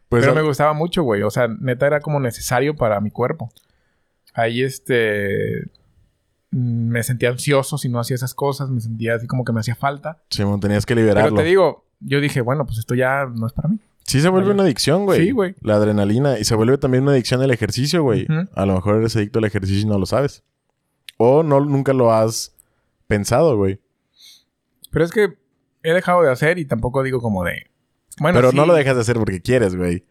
[0.09, 1.22] Pues, Pero me gustaba mucho, güey.
[1.22, 3.52] O sea, neta era como necesario para mi cuerpo.
[4.35, 5.70] Ahí, este...
[6.50, 8.70] Me sentía ansioso si no hacía esas cosas.
[8.70, 10.22] Me sentía así como que me hacía falta.
[10.30, 11.36] Simón, tenías que Pero liberarlo.
[11.36, 13.78] te digo, yo dije, bueno, pues esto ya no es para mí.
[14.04, 15.20] Sí se vuelve una adicción, güey.
[15.26, 15.54] Sí, güey.
[15.60, 16.38] La adrenalina.
[16.38, 18.26] Y se vuelve también una adicción al ejercicio, güey.
[18.54, 20.42] A lo mejor eres adicto al ejercicio y no lo sabes.
[21.18, 22.56] O no, nunca lo has
[23.06, 23.78] pensado, güey.
[24.90, 25.38] Pero es que
[25.84, 27.70] he dejado de hacer y tampoco digo como de...
[28.18, 30.04] Bueno, Pero sí, no lo dejas de hacer porque quieres, güey.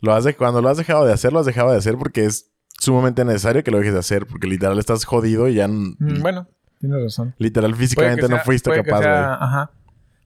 [0.00, 2.24] Lo has de- Cuando lo has dejado de hacer, lo has dejado de hacer porque
[2.24, 4.26] es sumamente necesario que lo dejes de hacer.
[4.26, 5.68] Porque literal estás jodido y ya...
[5.68, 6.48] Mm, Bueno,
[6.80, 7.34] tienes razón.
[7.38, 9.12] Literal físicamente no fuiste capaz, güey.
[9.12, 9.70] Ajá.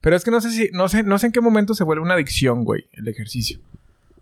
[0.01, 0.71] Pero es que no sé si...
[0.73, 2.85] No sé, no sé en qué momento se vuelve una adicción, güey.
[2.93, 3.59] El ejercicio.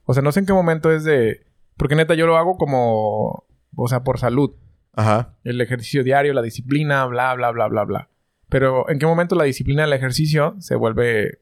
[0.05, 1.45] O sea, no sé en qué momento es de...
[1.77, 3.45] Porque neta yo lo hago como...
[3.77, 4.53] O sea, por salud.
[4.93, 5.35] Ajá.
[5.45, 8.09] el ejercicio diario, la disciplina, bla, bla, bla, bla, bla.
[8.49, 11.39] Pero ¿en qué momento la disciplina del ejercicio se vuelve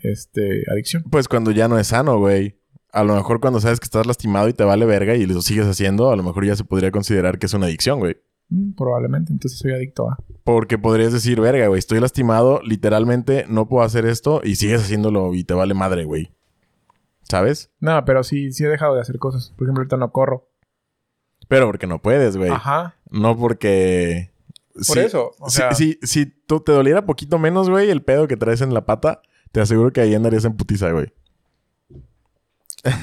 [0.00, 1.04] este adicción?
[1.10, 2.56] Pues cuando ya no es sano, güey.
[2.94, 5.66] A lo mejor cuando sabes que estás lastimado y te vale verga y lo sigues
[5.66, 8.16] haciendo, a lo mejor ya se podría considerar que es una adicción, güey.
[8.50, 10.16] Mm, probablemente, entonces soy adicto a.
[10.44, 15.34] Porque podrías decir, verga, güey, estoy lastimado, literalmente no puedo hacer esto y sigues haciéndolo
[15.34, 16.32] y te vale madre, güey.
[17.22, 17.70] ¿Sabes?
[17.80, 19.52] No, pero sí, sí he dejado de hacer cosas.
[19.56, 20.48] Por ejemplo, ahorita no corro.
[21.48, 22.50] Pero porque no puedes, güey.
[22.50, 22.96] Ajá.
[23.10, 24.30] No porque...
[24.88, 28.26] Por eso, o si, sea- si, si tú te doliera poquito menos, güey, el pedo
[28.28, 31.12] que traes en la pata, te aseguro que ahí andarías en putiza, güey.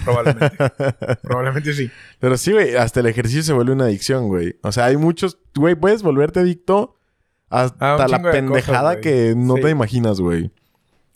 [0.05, 0.57] Probablemente.
[1.23, 1.89] Probablemente sí.
[2.19, 4.57] Pero sí, güey, hasta el ejercicio se vuelve una adicción, güey.
[4.63, 6.97] O sea, hay muchos, güey, puedes volverte adicto
[7.49, 9.61] hasta Ah, la pendejada cosas, que no Sí.
[9.63, 10.51] te imaginas, güey.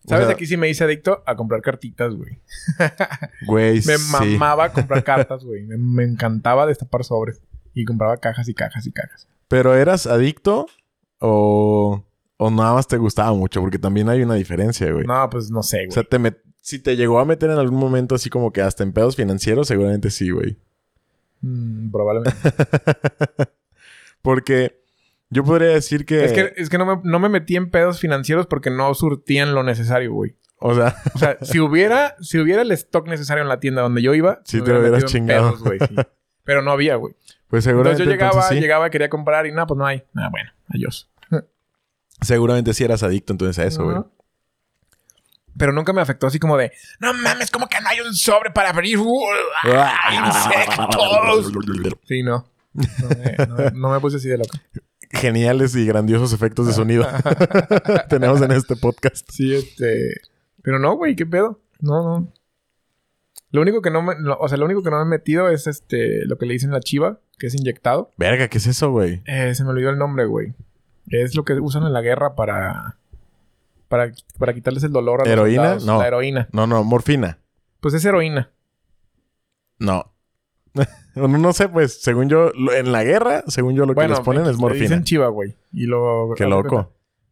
[0.06, 0.25] O ¿Sabes?
[0.28, 2.39] sea, Aquí sí me hice adicto a comprar cartitas, güey.
[3.47, 4.12] Güey, Me sí.
[4.12, 5.63] mamaba comprar cartas, güey.
[5.63, 7.41] Me, me encantaba destapar sobres.
[7.73, 9.28] Y compraba cajas y cajas y cajas.
[9.47, 10.67] Pero eras adicto
[11.19, 12.04] o,
[12.38, 15.06] o nada más te gustaba mucho, porque también hay una diferencia, güey.
[15.06, 15.91] No, pues no sé, o güey.
[15.91, 18.82] sea, te met- si te llegó a meter en algún momento así como que hasta
[18.82, 20.58] en pedos financieros, seguramente sí, güey.
[21.41, 22.36] Mm, probablemente.
[24.23, 24.82] Porque
[25.30, 27.99] yo podría decir que, es que, es que no, me, no me metí en pedos
[27.99, 30.38] financieros porque no surtían lo necesario, güey.
[30.58, 34.01] o sea, O sea, si hubiera, si hubiera el stock necesario en la tienda donde
[34.01, 35.51] yo iba, Sí te lo hubiera hubieras chingado.
[35.51, 35.95] pedos, güey, sí.
[36.43, 37.15] Pero no había, güey.
[37.47, 38.62] pues seguramente Entonces yo llegaba, entonces sí.
[38.62, 40.01] llegaba, quería comprar y nada, pues no hay.
[40.15, 41.12] Ah, bueno, adiós.
[42.21, 43.97] Seguramente sí eras adicto entonces a eso, güey.
[45.57, 48.51] Pero nunca me afectó así como de, no mames, como que no hay un sobre
[48.51, 48.97] para abrir.
[48.97, 49.19] ¡Uh!
[49.73, 51.51] ¡Ah, insectos!
[52.07, 52.45] Sí, no.
[52.73, 54.57] No me, no me- no me puse así de loco.
[55.11, 57.07] Geniales y grandiosos efectos de sonido
[58.09, 59.29] tenemos en este podcast.
[59.31, 60.15] Sí, este.
[60.61, 61.61] Pero no, güey, ¿qué pedo?
[61.79, 62.33] No, no.
[63.51, 64.15] Lo único que no me.
[64.19, 66.25] lo- o sea, lo único que no me he metido es este.
[66.25, 68.11] Lo que le dicen la chiva, que es inyectado.
[68.17, 69.21] Verga, ¿qué es eso, güey?
[69.25, 70.53] Eh, se me olvidó el nombre, güey.
[71.07, 72.97] Es lo que usan en la guerra para.
[73.87, 75.61] Para, para quitarles el dolor a los ¿Heroína?
[75.79, 75.85] soldados.
[75.85, 75.99] No.
[75.99, 76.47] La heroína.
[76.51, 77.39] No, no, morfina.
[77.79, 78.51] Pues es heroína.
[79.79, 80.11] No.
[81.15, 84.43] no, no sé, pues, según yo, en la guerra, según yo, lo que les ponen
[84.43, 84.83] le es morfina.
[84.83, 85.55] dicen chiva, güey.
[85.71, 86.33] Y lo.
[86.35, 86.91] Qué de loco.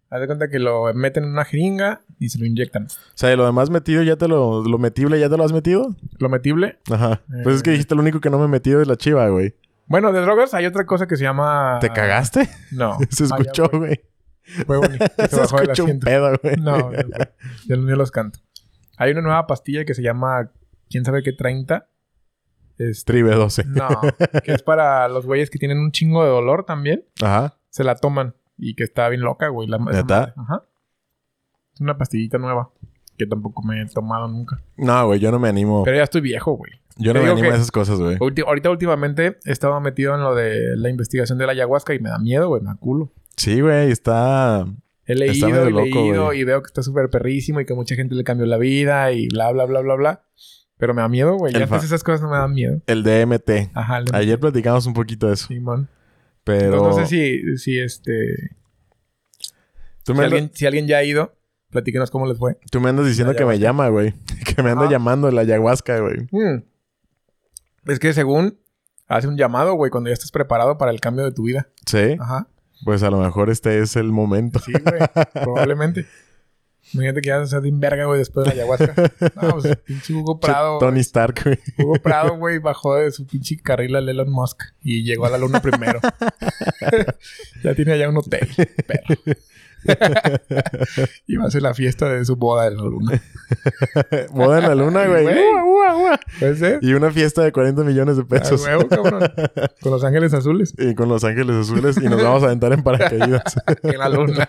[0.09, 2.85] Haz de cuenta que lo meten en una jeringa y se lo inyectan.
[2.85, 4.63] O sea, ¿y lo demás metido ya te lo...
[4.63, 5.95] Lo metible ya te lo has metido?
[6.19, 6.77] Lo metible.
[6.91, 7.23] Ajá.
[7.43, 7.73] Pues es que Eh.
[7.73, 9.55] dijiste lo único que no me he metido es la chiva, güey.
[9.87, 11.79] Bueno, de drogas hay otra cosa que se llama.
[11.81, 12.47] ¿Te cagaste?
[12.71, 12.99] No.
[13.09, 14.01] Se escuchó, güey.
[14.65, 15.05] Fue bonito.
[15.17, 16.05] Se Se escuchó un asiento.
[16.05, 16.55] pedo, güey.
[16.57, 18.39] No, ya no los canto.
[18.97, 20.51] Hay una nueva pastilla que se llama,
[20.89, 21.87] quién sabe qué, 30.
[22.77, 23.65] Este, Tribe 12.
[23.67, 23.87] no,
[24.43, 27.05] que es para los güeyes que tienen un chingo de dolor también.
[27.21, 27.57] Ajá.
[27.69, 29.67] Se la toman y que está bien loca, güey.
[29.67, 29.77] La.
[29.77, 30.63] Ajá.
[31.73, 32.69] Es una pastillita nueva
[33.17, 34.61] que tampoco me he tomado nunca.
[34.77, 35.83] No, güey, yo no me animo.
[35.83, 36.71] Pero ya estoy viejo, güey.
[36.97, 38.17] yo te no me animo a esas cosas, güey.
[38.19, 42.09] Ahorita últimamente he estado metido en lo de la investigación de la ayahuasca y me
[42.09, 42.61] da miedo, güey.
[42.61, 43.11] Me da culo.
[43.37, 44.65] Sí, güey, está...
[45.05, 46.39] He Está leído medio y loco, leído güey.
[46.39, 49.27] y veo que está súper perrísimo y que mucha gente le cambió la vida y
[49.27, 50.23] bla, bla, bla, bla, bla.
[50.77, 51.53] Pero me da miedo, güey.
[51.53, 52.81] Ya antes esas cosas no me dan miedo.
[52.87, 53.71] El DMT.
[53.73, 53.97] Ajá.
[53.99, 55.47] el- Ayer platicamos un poquito de eso.
[55.47, 55.89] Simón.
[56.45, 56.77] Pero...
[56.77, 58.55] Entonces, no sé si, si este...
[60.05, 61.35] Tú Si me, alguien, andas, si alguien ya ha ido,
[61.69, 62.57] platíquenos cómo les fue.
[62.71, 64.13] tú me andas diciendo que me llama, güey.
[64.55, 64.91] Que me anda Ajá.
[64.91, 66.27] llamando la ayahuasca, güey.
[66.31, 66.63] Mm.
[67.89, 68.57] Es que según
[69.07, 71.67] hace un llamado, güey, cuando ya estás preparado para el cambio de tu vida.
[71.85, 72.15] Sí.
[72.19, 72.47] Ajá.
[72.83, 74.59] Pues a lo mejor este es el momento.
[74.59, 75.01] Sí, güey.
[75.33, 76.05] probablemente.
[76.91, 78.93] Imagínate que ya se de verga, güey, después de la ayahuasca.
[79.41, 80.79] No, pues pinche Hugo Prado.
[80.79, 81.59] Tony Stark, güey.
[81.77, 85.37] Hugo Prado, güey, bajó de su pinche carril al Elon Musk y llegó a la
[85.37, 85.99] luna primero.
[87.63, 88.47] ya tiene allá un hotel,
[88.85, 89.15] perro.
[91.39, 93.21] va a hacer la fiesta de su boda en la luna.
[94.31, 95.23] Boda en la luna, güey.
[95.23, 95.37] Güey.
[95.37, 96.19] Ua, ua, ua.
[96.39, 96.79] ¿Puede ser?
[96.81, 98.63] Y una fiesta de 40 millones de pesos.
[98.65, 99.29] huevo, cabrón.
[99.81, 101.97] Con los ángeles azules Y con los ángeles azules.
[101.97, 103.43] Y nos vamos a aventar en paracaídas.
[103.83, 104.47] en la luna.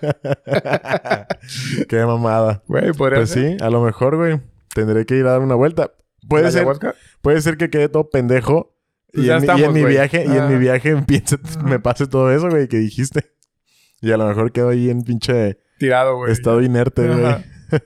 [1.89, 2.63] Qué mamada.
[2.67, 3.59] Güey, podría Pues ser.
[3.59, 4.41] sí, a lo mejor, güey.
[4.75, 5.93] Tendré que ir a dar una vuelta.
[6.29, 6.95] Puede ¿La ser, ayahuasca?
[7.23, 8.75] puede ser que quede todo pendejo.
[9.13, 11.05] Pues y, ya en, mi- y estamos, en mi viaje, y en mi viaje Ujú.
[11.65, 13.31] me pase todo eso, güey, que dijiste.
[14.05, 16.33] Y a lo mejor quedo ahí en pinche Tirado, güey.
[16.33, 17.35] estado inerte, güey.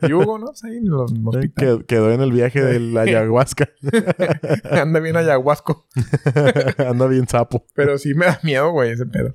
[0.02, 0.52] Y Hugo, ¿no?
[0.64, 1.52] Ahí en.
[1.57, 3.68] Quedó, quedó en el viaje de la ayahuasca.
[4.70, 5.87] Anda bien ayahuasco.
[6.78, 7.64] Anda bien sapo.
[7.74, 9.33] Pero sí me da miedo, güey, ese pedo.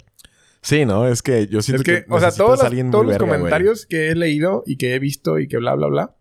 [0.62, 1.08] Sí, ¿no?
[1.08, 3.18] Es que yo siento Es que, que, o sea, todos los, todos los güey.
[3.18, 6.16] comentarios que he leído y que he visto y que bla, bla, bla,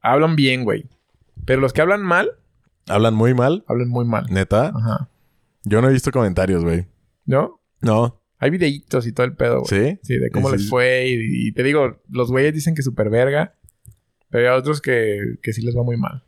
[0.00, 0.88] hablan bien, güey.
[1.44, 2.32] Pero los que hablan mal,
[2.88, 3.64] Hablan muy mal.
[3.68, 4.26] hablan muy mal.
[4.30, 4.72] ¿Neta?
[4.74, 5.08] Ajá.
[5.64, 6.86] Yo no he visto comentarios, güey.
[7.26, 7.60] ¿No?
[7.80, 8.19] No.
[8.40, 9.68] Hay videitos y todo el pedo, güey.
[9.92, 9.98] ¿Sí?
[10.02, 10.68] Sí, de cómo Sí, les sí.
[10.68, 11.08] fue.
[11.08, 13.54] Y, y te digo, los güeyes dicen que súper verga.
[14.30, 16.22] Pero hay otros que, que sí les va muy mal.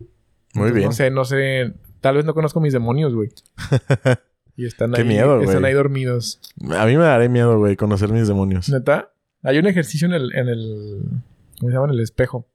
[0.54, 0.84] Muy Entonces, bien.
[0.86, 1.74] No sé, no sé.
[2.00, 3.30] Tal vez no conozco mis demonios, güey.
[4.54, 5.08] Y están Qué ahí.
[5.08, 5.70] miedo, Están güey.
[5.70, 6.38] ahí dormidos.
[6.76, 8.68] A mí me daré miedo, güey, conocer mis demonios.
[8.68, 9.10] ¿Neta?
[9.42, 11.02] Hay un ejercicio en el, en el...
[11.58, 11.86] ¿Cómo se llama?
[11.86, 12.46] En el espejo.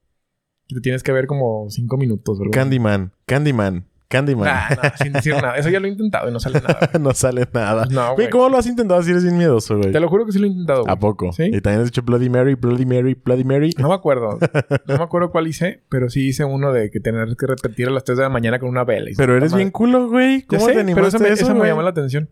[0.67, 2.51] Que te tienes que ver como cinco minutos, ¿verdad?
[2.53, 3.13] Candyman.
[3.25, 3.87] Candyman.
[4.09, 4.45] Candyman.
[4.45, 5.55] Nah, nah, sin decir nada.
[5.57, 6.89] Eso ya lo he intentado y no sale nada.
[6.99, 7.85] no sale nada.
[7.91, 8.29] No, Güey.
[8.29, 9.91] ¿cómo lo has intentado si eres bien miedoso, güey?
[9.91, 10.93] Te lo juro que sí lo he intentado, güey.
[10.93, 11.31] ¿A poco?
[11.33, 11.43] ¿Sí?
[11.43, 13.73] Y también has dicho Bloody Mary, Bloody Mary, Bloody Mary.
[13.77, 14.39] No me acuerdo.
[14.87, 17.91] No me acuerdo cuál hice, pero sí hice uno de que tener que repetir a
[17.91, 19.09] las 3 de la mañana con una vela.
[19.11, 20.43] y Pero eres bien culo, güey.
[20.43, 22.29] ¿Cómo sé, te pero animaste eso me, a eso, eso me llamó la atención.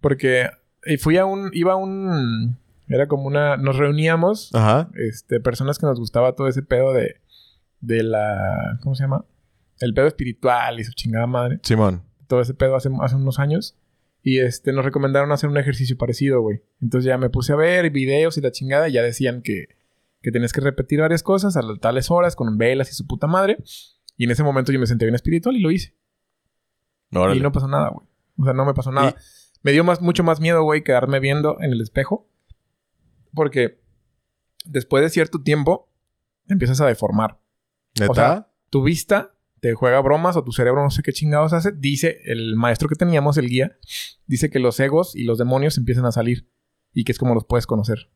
[0.00, 0.48] Porque
[0.84, 1.50] eh, fui a un...
[1.52, 2.58] Iba a un...
[2.88, 3.56] Era como una...
[3.56, 4.88] Nos reuníamos, Ajá.
[4.94, 7.16] este, personas que nos gustaba todo ese pedo de...
[7.80, 8.78] De la...
[8.82, 9.24] ¿Cómo se llama?
[9.80, 11.60] El pedo espiritual y su chingada madre.
[11.62, 12.02] Simón.
[12.26, 13.76] Todo ese pedo hace, hace unos años.
[14.22, 16.62] Y este, nos recomendaron hacer un ejercicio parecido, güey.
[16.82, 18.88] Entonces ya me puse a ver videos y la chingada.
[18.88, 19.76] Y ya decían que,
[20.20, 23.58] que tenías que repetir varias cosas a tales horas con velas y su puta madre.
[24.16, 25.94] Y en ese momento yo me sentía bien espiritual y lo hice.
[27.12, 27.38] Órale.
[27.38, 28.06] Y no pasó nada, güey.
[28.38, 29.14] O sea, no me pasó nada.
[29.62, 32.28] Me dio más, mucho más miedo, güey, quedarme viendo en el espejo.
[33.32, 33.80] Porque
[34.64, 35.88] después de cierto tiempo,
[36.48, 37.38] empiezas a deformar.
[37.98, 38.10] ¿Neta?
[38.10, 39.35] O sea, tu vista
[39.66, 41.72] te juega bromas o tu cerebro no sé qué chingados hace.
[41.72, 43.76] Dice el maestro que teníamos, el guía,
[44.26, 46.48] dice que los egos y los demonios empiezan a salir.
[46.94, 48.08] Y que es como los puedes conocer.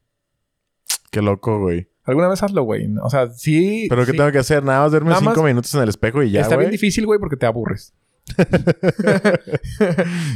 [1.10, 1.88] Qué loco, güey.
[2.04, 2.88] ¿Alguna vez hazlo, güey?
[3.02, 3.86] O sea, sí...
[3.88, 4.16] ¿Pero qué sí.
[4.16, 4.62] tengo que hacer?
[4.62, 7.04] Nada más verme Nada cinco más- minutos en el espejo y ya, Está bien difícil,
[7.04, 7.92] güey, porque te aburres.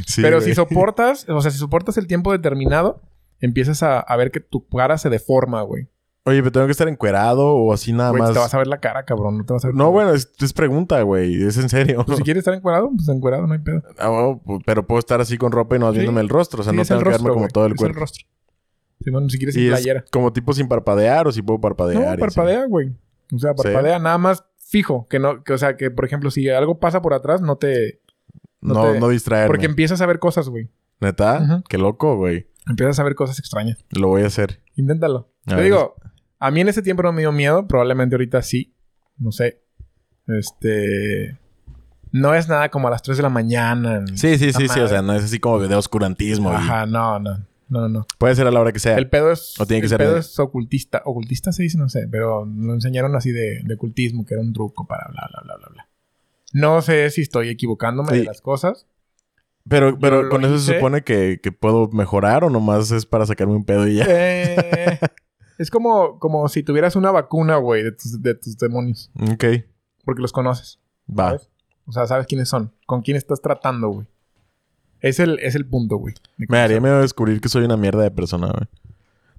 [0.05, 0.49] Sí, Pero güey.
[0.49, 3.01] si soportas, o sea, si soportas el tiempo determinado,
[3.39, 5.87] empiezas a, a ver que tu cara se deforma, güey.
[6.27, 8.33] Oye, pero tengo que estar encuerado o así nada Güey, más.
[8.33, 9.37] te vas a ver la cara, cabrón.
[9.37, 9.75] No te vas a ver.
[9.75, 11.43] No, bueno, es, es pregunta, güey.
[11.43, 12.03] Es en serio.
[12.05, 13.83] Pues si quieres estar encuadrado, pues encuadrado, no hay pedo.
[13.99, 15.99] Ah, bueno, pu- pero puedo estar así con ropa y no Sí.
[15.99, 16.61] viéndome el rostro.
[16.61, 17.51] O sea, Sí, no el tengo que verme rostro, como güey.
[17.51, 17.99] todo el Es cuerpo.
[17.99, 18.25] rostro.
[19.01, 20.03] Simón, si quieres sin playera.
[20.11, 22.01] como tipo sin parpadear o si puedo parpadear.
[22.01, 22.17] No, así.
[22.19, 22.91] parpadea, güey.
[23.31, 25.07] O sea, parpadea nada más fijo.
[25.09, 28.01] Que no, que, o sea, que por ejemplo, si algo pasa por atrás, no te.
[28.61, 29.47] No, No no, te- distraerme.
[29.47, 30.71] Porque empiezas a ver cosas, güey.
[31.01, 31.61] ¿Neta?
[31.69, 32.47] Qué loco, güey.
[32.67, 33.85] Empiezas a ver cosas extrañas.
[33.91, 34.63] Lo voy a hacer.
[34.75, 35.29] Inténtalo.
[35.45, 35.63] A Te ver.
[35.65, 35.93] digo,
[36.45, 37.67] a mí en ese tiempo no me dio miedo.
[37.67, 38.73] Probablemente ahorita sí.
[39.17, 39.61] No sé.
[40.27, 41.37] Este.
[42.11, 43.97] No es nada como a las 3 de la mañana.
[43.97, 44.79] en- Sí, sí, esa sí, sí.
[44.79, 44.87] O madre.
[44.89, 46.51] sea, no es así como de oscurantismo.
[46.51, 47.45] y Ajá, no, no.
[47.67, 48.05] No, no.
[48.19, 48.95] Puede ser a la hora que sea.
[48.95, 49.59] El pedo es.
[49.59, 51.01] O tiene que el ser pedo de- es ocultista.
[51.03, 54.53] Ocultista se dice, no sé, pero lo enseñaron así de, de ocultismo, que era un
[54.53, 55.87] truco para bla, bla, bla, bla, bla.
[56.53, 58.19] No sé si estoy equivocándome Sí.
[58.19, 58.87] de las cosas.
[59.67, 60.75] Pero, pero con eso se hice.
[60.75, 64.05] supone que, que puedo mejorar o nomás es para sacarme un pedo y ya.
[64.07, 64.99] Eh,
[65.57, 69.11] es como, como si tuvieras una vacuna, güey, de tus, de tus demonios.
[69.31, 69.45] Ok.
[70.03, 70.79] Porque los conoces.
[71.09, 71.29] Va.
[71.29, 71.49] ¿sabes?
[71.87, 72.73] O sea, sabes quiénes son.
[72.85, 74.07] Con quién estás tratando, güey.
[75.01, 76.15] Es el, es el punto, güey.
[76.37, 76.81] Me haría conocer.
[76.81, 78.67] miedo descubrir que soy una mierda de persona, güey.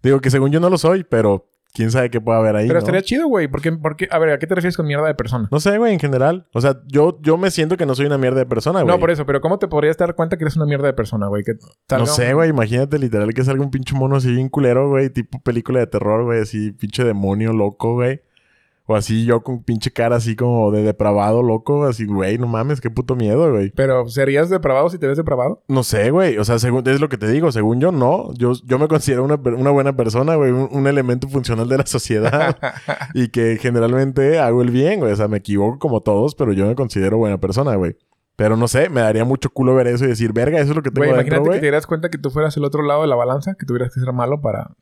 [0.02, 2.66] Digo que según yo no lo soy, pero quién sabe qué pueda haber ahí.
[2.66, 2.78] Pero ¿no?
[2.80, 3.48] estaría chido, güey.
[3.48, 5.46] Porque, porque, a ver, ¿a qué te refieres con mierda de persona?
[5.52, 6.46] No sé, güey, en general.
[6.54, 8.94] O sea, yo, yo me siento que no soy una mierda de persona, güey.
[8.94, 11.26] No, por eso, pero ¿cómo te podrías dar cuenta que eres una mierda de persona,
[11.28, 11.44] güey?
[11.90, 12.50] No sé, un- güey.
[12.50, 15.10] Imagínate literal que salga un pinche mono así bien culero, güey.
[15.10, 16.40] Tipo película de terror, güey.
[16.40, 18.22] Así, pinche demonio loco, güey.
[18.88, 21.86] O así yo con pinche cara así como de depravado, loco.
[21.86, 23.70] Así, güey, no mames, qué puto miedo, güey.
[23.70, 25.62] Pero ¿serías depravado si te ves depravado?
[25.66, 26.38] No sé, güey.
[26.38, 27.50] O sea, según, es lo que te digo.
[27.50, 28.32] Según yo, no.
[28.34, 30.52] Yo, yo me considero una, una buena persona, güey.
[30.52, 32.56] Un, un elemento funcional de la sociedad.
[33.14, 35.12] y que generalmente hago el bien, güey.
[35.12, 37.96] O sea, me equivoco como todos, pero yo me considero buena persona, güey.
[38.36, 40.82] Pero no sé, me daría mucho culo ver eso y decir, verga, eso es lo
[40.82, 41.58] que tengo Güey, dentro, imagínate que güey.
[41.58, 43.98] te dieras cuenta que tú fueras el otro lado de la balanza, que tuvieras que
[43.98, 44.76] ser malo para...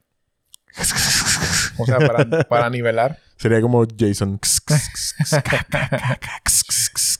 [1.78, 3.18] O sea, para, para nivelar.
[3.36, 4.38] Sería como Jason.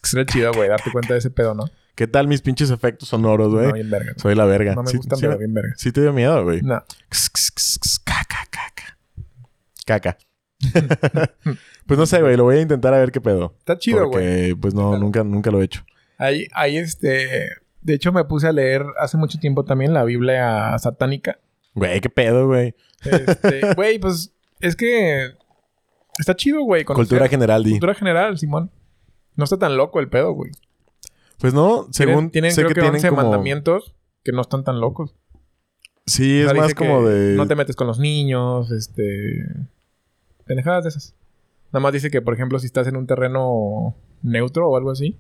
[0.03, 1.65] Sería chido, güey, darte cuenta de ese pedo, ¿no?
[1.95, 3.69] ¿Qué tal mis pinches efectos sonoros, güey?
[3.69, 4.13] No, bien verga.
[4.13, 4.21] güey.
[4.21, 4.75] Soy la verga.
[4.75, 5.75] No me Sí- gustan, sí, pero bien verga.
[5.77, 6.61] sí te dio miedo, güey.
[6.63, 6.83] No.
[8.05, 8.99] Caca, caca.
[9.87, 10.19] Caca.
[11.87, 12.37] pues no sé, güey.
[12.37, 13.55] Lo voy a intentar a ver qué pedo.
[13.61, 14.11] Está chido, güey.
[14.11, 15.85] Porque, pues no, nunca, nunca lo he hecho.
[16.19, 17.51] Ahí, ahí, este...
[17.81, 21.39] De hecho, me puse a leer hace mucho tiempo también la Biblia satánica.
[21.75, 22.75] Güey, qué pedo, güey.
[23.05, 24.33] Este, güey, pues...
[24.61, 25.33] Es que...
[26.19, 26.85] Está chido, güey.
[26.85, 27.73] Cultura general, di.
[27.73, 28.71] Cultura general, Simón.
[29.37, 30.53] No está tan loco el pedo, güey.
[31.39, 33.23] Pues no, según tienen, sé creo que, que, tienen 11 como...
[33.23, 35.15] mandamientos que no están tan locos.
[36.07, 37.35] Sí, O es más como de...
[37.35, 39.45] No te metes con los niños, este...
[40.47, 41.15] Pendejadas de esas.
[41.73, 45.19] Nada más dice que, por ejemplo, si estás en un terreno neutro o algo así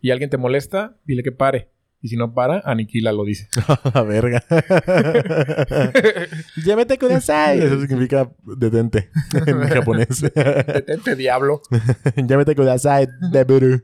[0.00, 1.68] y alguien te molesta, dile que pare.
[2.02, 3.48] Y si no para, aniquila, lo dice.
[3.94, 4.42] A verga.
[6.64, 7.58] Llámate kudasai.
[7.60, 9.10] Eso significa detente
[9.46, 10.20] en japonés.
[10.22, 11.62] Detente, diablo.
[12.16, 13.82] Llámate kudasai, deburu.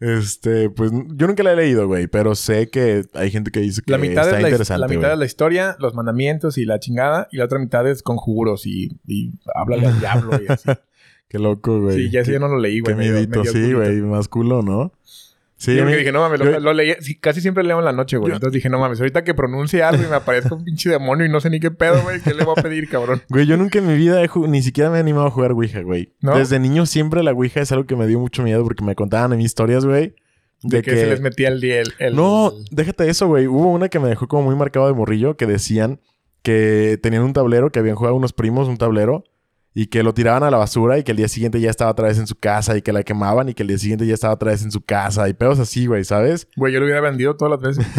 [0.00, 3.80] Este, pues yo nunca la he leído, güey, pero sé que hay gente que dice
[3.80, 4.80] que La mitad, está es la, interesante.
[4.80, 7.28] la mitad es la historia, los mandamientos y la chingada.
[7.30, 10.68] Y la otra mitad es conjuros y, y háblale al diablo y así.
[11.28, 11.96] Qué loco, güey.
[11.96, 13.06] Sí, ya Qué- yo no lo leí, Qué güey.
[13.08, 14.02] me miedito, sí, güey.
[14.02, 14.92] Más culo, ¿no?
[15.64, 16.94] Sí, a porque dije, no mames, lo, yo- lo leí.
[17.00, 18.30] sí, casi siempre leo en la noche, güey.
[18.30, 21.26] Yo- Entonces dije, no mames, ahorita que pronuncie algo y me aparezca un pinche demonio
[21.26, 23.22] y no sé ni qué pedo, güey, ¿qué le voy a pedir, cabrón?
[23.28, 25.80] Güey, yo nunca en mi vida he ni siquiera me he animado a jugar Ouija,
[25.82, 26.12] güey.
[26.20, 26.36] ¿No?
[26.38, 29.32] Desde niño siempre la Ouija es algo que me dio mucho miedo porque me contaban
[29.32, 30.14] en mis historias, güey.
[30.62, 31.80] De, que, se les metía el día.
[31.80, 33.46] El, el- No, déjate eso, güey.
[33.46, 36.00] Hubo una que me dejó como muy marcado de morrillo que decían
[36.42, 39.24] que tenían un tablero, que habían jugado unos primos un tablero
[39.76, 42.06] y que lo tiraban a la basura y que el día siguiente ya estaba otra
[42.06, 44.34] vez en su casa y que la quemaban y que el día siguiente ya estaba
[44.34, 46.46] otra vez en su casa y pedos así, güey, ¿sabes?
[46.56, 47.92] Güey, yo lo hubiera vendido todas las veces.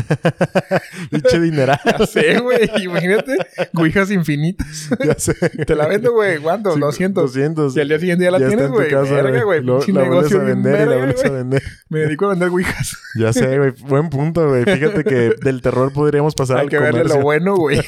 [1.12, 1.80] Pinche dineral.
[2.00, 2.70] ya sé, güey.
[2.82, 3.36] Imagínate,
[3.74, 4.90] ouijas infinitas.
[5.06, 5.34] ya sé.
[5.34, 6.40] Te la vendo, güey.
[6.40, 6.74] ¿Cuánto?
[6.74, 7.24] Sí, 200.
[7.26, 7.78] 200.
[7.78, 8.90] Y al día siguiente ya la Ya tienes, güey.
[8.90, 9.64] Verga, güey.
[9.64, 11.64] La vuelves a vender y la vuelves a vender.
[11.90, 12.98] Me dedico a vender ouijas.
[13.20, 13.72] Ya sé, güey.
[13.88, 14.64] Buen punto, güey.
[14.64, 17.82] Fíjate que del terror podríamos pasar Hay al que verle lo bueno, güey.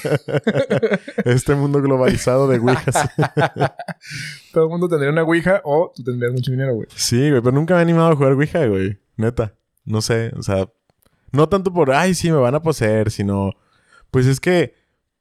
[1.23, 3.09] Este mundo globalizado de ouijas.
[4.53, 6.87] Todo el mundo tendría una ouija o tú tendrías mucho dinero, güey.
[6.95, 8.99] Sí, güey, pero nunca me he animado a jugar Ouija, güey.
[9.15, 9.55] Neta.
[9.85, 10.69] No sé, o sea,
[11.31, 13.53] no tanto por, ay, sí, me van a poseer, sino,
[14.11, 14.73] pues es que,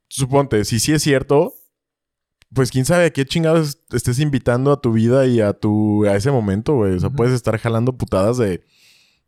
[0.08, 1.54] suponte, si sí es cierto,
[2.52, 6.16] pues quién sabe a qué chingados estés invitando a tu vida y a tu, a
[6.16, 6.94] ese momento, güey.
[6.94, 8.62] O sea, puedes estar jalando putadas de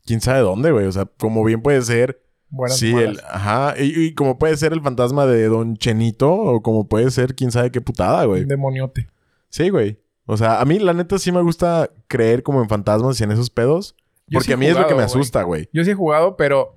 [0.05, 0.87] quién sabe dónde, güey.
[0.87, 4.73] O sea, como bien puede ser, Buenas sí, el, ajá, y, y como puede ser
[4.73, 8.43] el fantasma de Don Chenito, o como puede ser quién sabe qué putada, güey.
[8.43, 9.09] Un demoniote.
[9.51, 10.01] Sí, güey.
[10.27, 13.33] O sea, a mí la neta sí me gusta creer como en fantasmas y en
[13.33, 13.95] esos pedos.
[14.27, 15.71] Yo Porque sí a mí es lo que me asusta, güey.
[15.73, 16.75] Yo sí he jugado, pero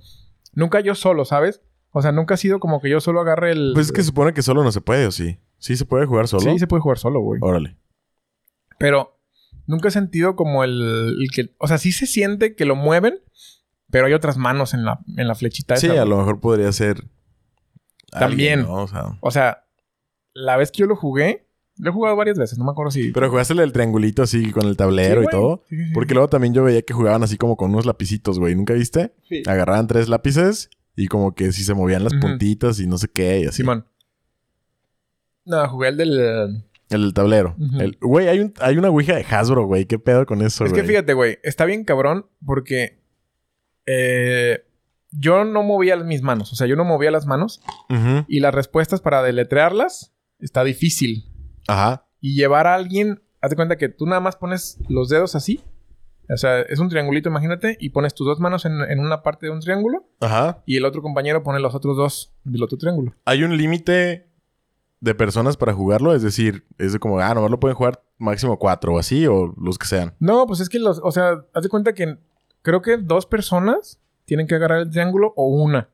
[0.54, 1.62] nunca yo solo, ¿sabes?
[1.92, 3.72] O sea, nunca ha sido como que yo solo agarre el...
[3.74, 5.38] Pues es que se supone que solo no se puede, ¿o sí?
[5.58, 6.44] Sí se puede jugar solo.
[6.50, 7.42] Sí, se puede jugar solo, güey.
[7.44, 7.76] Órale.
[8.80, 9.20] Pero
[9.68, 11.54] nunca he sentido como el, el que...
[11.58, 13.20] O sea, sí se siente que lo mueven,
[13.90, 16.02] pero hay otras manos en la, en la flechita Sí, esa.
[16.02, 17.04] a lo mejor podría ser.
[18.12, 18.60] También.
[18.60, 18.84] alguien, ¿no?
[18.84, 19.18] O sea.
[19.20, 19.66] O sea,
[20.34, 21.50] la vez que yo lo jugué...
[21.84, 23.12] Lo he jugado varias veces, no me acuerdo si...
[23.12, 25.64] Pero jugaste el triangulito así con el tablero Sí, y todo.
[25.68, 25.92] Sí, sí, sí.
[25.94, 28.54] Porque luego también yo veía que jugaban así como con unos lapicitos, güey.
[28.54, 29.14] ¿Nunca viste?
[29.28, 29.42] Sí.
[29.48, 33.40] Agarraban tres lápices y como que si se movían las puntitas y no sé qué
[33.40, 33.58] y así.
[33.58, 33.86] Simón.
[35.46, 36.20] No, jugué el del...
[36.90, 37.56] El del tablero.
[37.80, 39.86] El- Güey, hay, un, hay una ouija de Hasbro, güey.
[39.86, 40.82] ¿Qué pedo con eso, Es güey?
[40.84, 43.00] que fíjate, güey, está bien cabrón porque
[43.88, 44.60] eh,
[45.12, 46.52] yo no movía mis manos.
[46.54, 47.62] O sea, yo no movía las manos
[48.28, 51.26] y las respuestas para deletrearlas está difícil.
[51.72, 52.06] Ajá.
[52.20, 55.64] Y llevar a alguien, haz de cuenta que tú nada más pones los dedos así.
[56.30, 59.48] O sea, es un triangulito, imagínate, y pones tus dos manos en, en una parte
[59.48, 60.64] de un triángulo Ajá.
[60.66, 63.14] y el otro compañero pone los otros dos del otro triángulo.
[63.26, 64.28] ¿Hay un límite
[65.02, 66.14] de personas para jugarlo?
[66.14, 69.54] Es decir, es de como, ah, nomás lo pueden jugar máximo cuatro o así, o
[69.60, 70.14] los que sean.
[70.20, 72.18] No, pues es que los, o sea, haz de cuenta que
[72.62, 75.90] creo que dos personas tienen que agarrar el triángulo o una.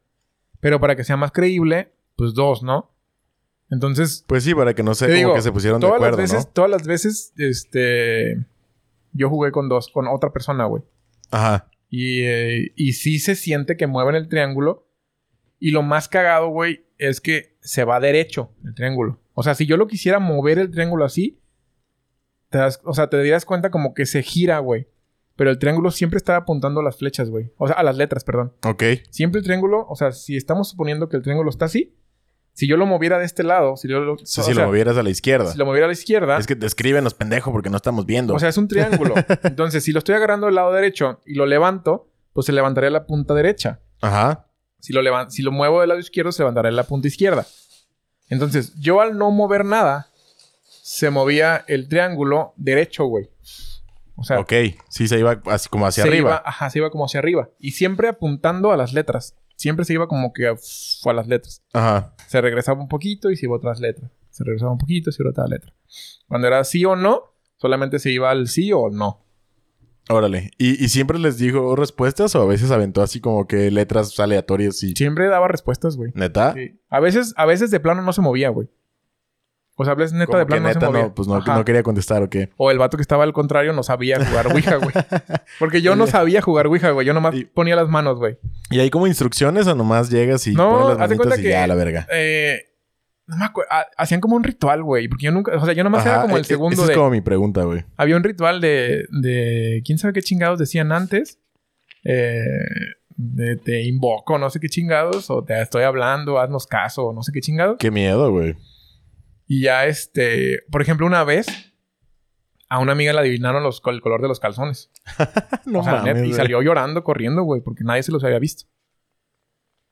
[0.59, 2.91] Pero para que sea más creíble, pues dos, ¿no?
[3.69, 6.31] Entonces, Pues sí, para que no Te como que se pusieron de todas acuerdo, las
[6.31, 6.51] veces, ¿no?
[6.53, 8.45] todas las veces, este,
[9.13, 10.83] yo jugué con dos, con otra persona, güey.
[11.31, 11.69] Ajá.
[11.89, 14.87] Y, eh, y sí se siente que mueven el triángulo.
[15.59, 19.19] Y lo más cagado, güey, es que se va derecho el triángulo.
[19.33, 21.39] O sea, si yo lo quisiera mover el triángulo así,
[22.49, 24.87] te das- o sea, te darías cuenta como que se gira, güey.
[25.35, 27.51] Pero el triángulo siempre está apuntando a las flechas, güey.
[27.57, 28.53] O sea, a las letras, perdón.
[28.65, 28.83] Ok.
[29.11, 31.95] Siempre el triángulo, o sea, si estamos suponiendo que el triángulo está así,
[32.57, 34.97] si yo lo moviera de este lado, si yo lo, Sí, o si lo movieras
[34.97, 35.51] a la izquierda.
[35.51, 38.33] si lo moviera a la izquierda, Es que descríbenos, pendejo, porque no estamos viendo.
[38.33, 39.13] o sea, es un triángulo.
[39.43, 43.05] Entonces, si lo estoy agarrando del lado derecho y lo levanto, pues se levantaría la
[43.05, 43.81] punta derecha.
[44.01, 44.47] Ajá.
[44.79, 47.45] Si lo, si lo muevo del lado izquierdo, se levantará la punta izquierda.
[48.27, 50.07] Entonces, yo al no mover nada,
[50.81, 53.29] se movía el triángulo derecho, güey.
[54.15, 54.53] O sea, ok.
[54.89, 56.29] Sí, se iba así como hacia se arriba.
[56.31, 57.49] iba, ajá, se iba como hacia arriba.
[57.59, 59.35] Y siempre apuntando a las letras.
[59.57, 61.63] Siempre se iba como que a, a las letras.
[61.73, 62.13] Ajá.
[62.27, 64.11] Se regresaba un poquito y se iba a otras letras.
[64.29, 65.73] Se regresaba un poquito y se iba a otra letra.
[66.27, 69.25] Cuando era sí o no, solamente se iba al sí o no.
[70.09, 70.51] Órale.
[70.57, 74.81] ¿Y, y siempre les dijo respuestas o a veces aventó así como que letras aleatorias
[74.83, 74.93] y...
[74.93, 76.11] Siempre daba respuestas, güey.
[76.13, 76.53] ¿Neta?
[76.53, 76.79] Sí.
[76.89, 78.69] A veces, a veces de plano no se movía, güey.
[79.79, 81.01] O sea, veces neta Como de que plano no neta se movía.
[81.03, 82.49] no, pues no, no quería contestar o qué.
[82.57, 84.89] O el vato que estaba al contrario no sabía jugar Ouija, güey.
[85.59, 87.05] Porque yo no sabía jugar Ouija, güey.
[87.05, 88.37] Yo nomás Y- ponía las manos, güey.
[88.71, 91.43] ¿Y hay como instrucciones o nomás llegas y No, pones las de manitas cuenta y
[91.43, 92.07] que- ya, la verga?
[92.11, 92.59] Eh,
[93.27, 93.69] no me acuerdo.
[93.71, 95.07] Ha- Hacían como un ritual, güey.
[95.09, 95.55] Porque yo nunca...
[95.55, 96.91] O sea, yo nomás era Ajá, como el e- e- segundo Esa de...
[96.93, 97.85] es como mi pregunta, güey.
[97.97, 99.05] Había un ritual de...
[99.11, 99.83] de...
[99.85, 101.37] ¿Quién sabe qué chingados decían antes?
[102.03, 102.41] Eh,
[103.15, 105.29] de te invoco, no sé qué chingados.
[105.29, 107.77] O te estoy hablando, haznos caso, o no sé qué chingados.
[107.79, 108.55] Qué miedo, güey.
[109.47, 110.63] Y ya este...
[110.71, 111.47] Por ejemplo, una vez...
[112.69, 114.91] A una amiga le adivinaron los, el color de los calzones.
[115.65, 118.39] No O sea, mames, net- y salió llorando, corriendo, güey, porque nadie se los había
[118.39, 118.65] visto.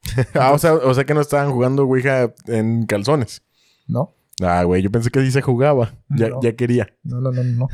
[0.33, 3.43] Ah, o sea, o sea que no estaban jugando Ouija en calzones.
[3.87, 4.13] ¿No?
[4.41, 5.93] Ah, güey, yo pensé que sí se jugaba.
[6.09, 6.39] Ya, No.
[6.41, 6.93] ya quería.
[7.03, 7.67] No, no, no, no.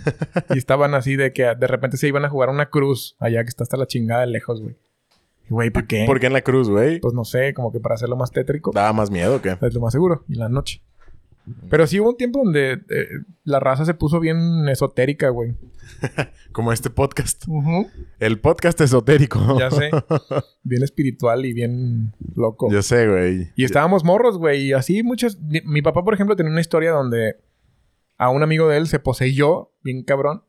[0.54, 3.50] y estaban así de que de repente se iban a jugar una cruz allá que
[3.50, 4.78] está hasta la chingada de lejos, güey.
[5.50, 6.04] Güey, ¿para qué?
[6.06, 7.00] ¿Por qué en la cruz, güey?
[7.00, 8.72] Pues no sé, como que para hacerlo más tétrico.
[8.74, 9.58] ¿Daba más miedo o qué?
[9.60, 10.24] Es lo más seguro.
[10.30, 10.84] Y la noche.
[11.70, 13.08] Pero sí hubo un tiempo donde eh,
[13.44, 15.56] la raza se puso bien esotérica, güey.
[16.52, 17.46] Como este podcast.
[18.20, 19.60] El podcast esotérico.
[19.60, 19.90] Ya sé.
[20.64, 22.72] Bien espiritual y bien loco.
[22.72, 23.52] Ya sé, güey.
[23.56, 24.68] Y estábamos morros, güey.
[24.68, 25.40] Y así muchos...
[25.40, 27.38] Mi, papá, por ejemplo, tenía una historia donde
[28.18, 30.44] a un amigo de él se poseyó, bien cabrón.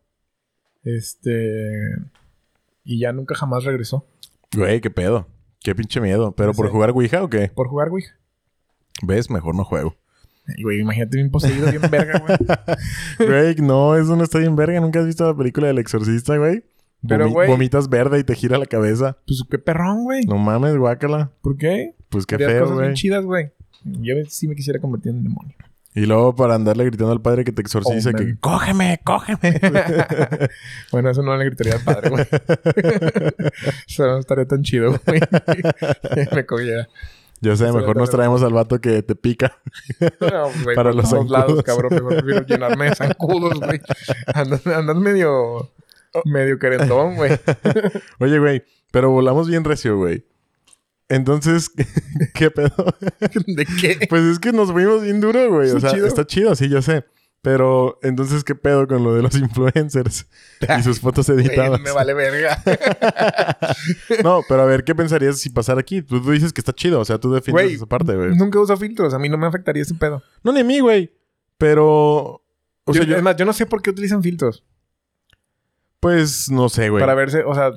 [0.84, 1.78] Este.
[2.84, 4.06] Y ya nunca jamás regresó.
[4.54, 5.26] Güey, qué pedo.
[5.60, 6.34] Qué pinche miedo.
[6.36, 7.48] ¿Pero por jugar Ouija o qué?
[7.48, 8.04] Por jugar, güey.
[9.02, 9.30] ¿Ves?
[9.30, 9.96] Mejor no juego.
[10.62, 12.36] Güey, imagínate bien poseído, bien verga, güey.
[13.28, 14.80] Güey, no, eso no está bien verga.
[14.80, 16.64] ¿Nunca has visto la película del exorcista, güey?
[17.06, 19.16] Pero, Vomi- güey- Vomitas verde y te gira la cabeza.
[19.26, 20.24] Pues qué perrón, güey.
[20.26, 21.30] No mames, guácala.
[21.42, 21.94] ¿Por qué?
[22.08, 23.50] Pues qué feo, cosas bien chidas, güey.
[23.84, 25.54] Yo sí me quisiera convertir en demonio.
[25.94, 29.60] Y luego para andarle gritando al padre que te exorcice Oh, que cógeme, cógeme.
[30.92, 32.24] bueno, eso no le gritaría al padre, güey.
[33.88, 35.20] eso no estaría tan chido, güey.
[36.34, 36.88] me cogiera.
[37.42, 39.58] Yo sé, mejor ya nos traemos al vato que te pica.
[40.20, 41.92] No, güey, Para los todos lados, cabrón.
[41.92, 43.80] Mejor prefiero llenarme de zancudos, güey.
[44.32, 45.70] Andas, andas medio...
[46.24, 47.32] Medio querendón, güey.
[48.20, 48.62] Oye, güey,
[48.92, 50.24] pero volamos bien recio, güey.
[51.08, 51.70] Entonces,
[52.34, 52.86] ¿qué pedo?
[53.46, 54.06] ¿De qué?
[54.08, 55.70] Pues es que nos fuimos bien duro, güey.
[55.70, 56.06] O sea, chido.
[56.06, 57.04] está chido, sí, yo sé.
[57.44, 60.26] Pero, entonces, ¿qué pedo con lo de los influencers
[60.78, 61.80] y sus fotos editadas?
[61.80, 62.62] me vale verga.
[64.22, 66.02] No, pero a ver, ¿qué pensarías si pasara aquí?
[66.02, 68.34] Tú, tú dices que está chido, o sea, tú defiendes Güey, esa parte, güey.
[68.36, 69.12] Nunca uso filtros.
[69.14, 70.22] A mí no me afectaría ese pedo.
[70.44, 71.12] No, ni a mí, güey.
[71.58, 72.42] Pero, o
[72.88, 74.64] Yo- sea, yo, Es más, yo no sé por qué utilizan filtros.
[76.00, 77.00] pues, no sé, güey.
[77.00, 77.42] Para verse...
[77.44, 77.72] O sea,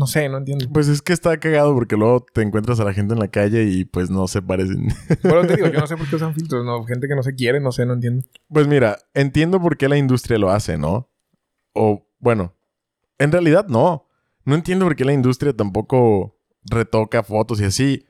[0.00, 0.66] no sé, no entiendo.
[0.72, 3.64] Pues es que está cagado porque luego te encuentras a la gente en la calle
[3.64, 4.88] y pues no se parecen.
[5.22, 6.64] Pero te digo, yo no sé por qué usan filtros.
[6.64, 8.26] No, gente que no se quiere, no sé, no entiendo.
[8.48, 11.10] Pues mira, entiendo por qué la industria lo hace, ¿no?
[11.74, 12.54] O, bueno,
[13.18, 14.06] en realidad no.
[14.46, 16.34] No entiendo por qué la industria tampoco
[16.64, 18.06] retoca fotos y así.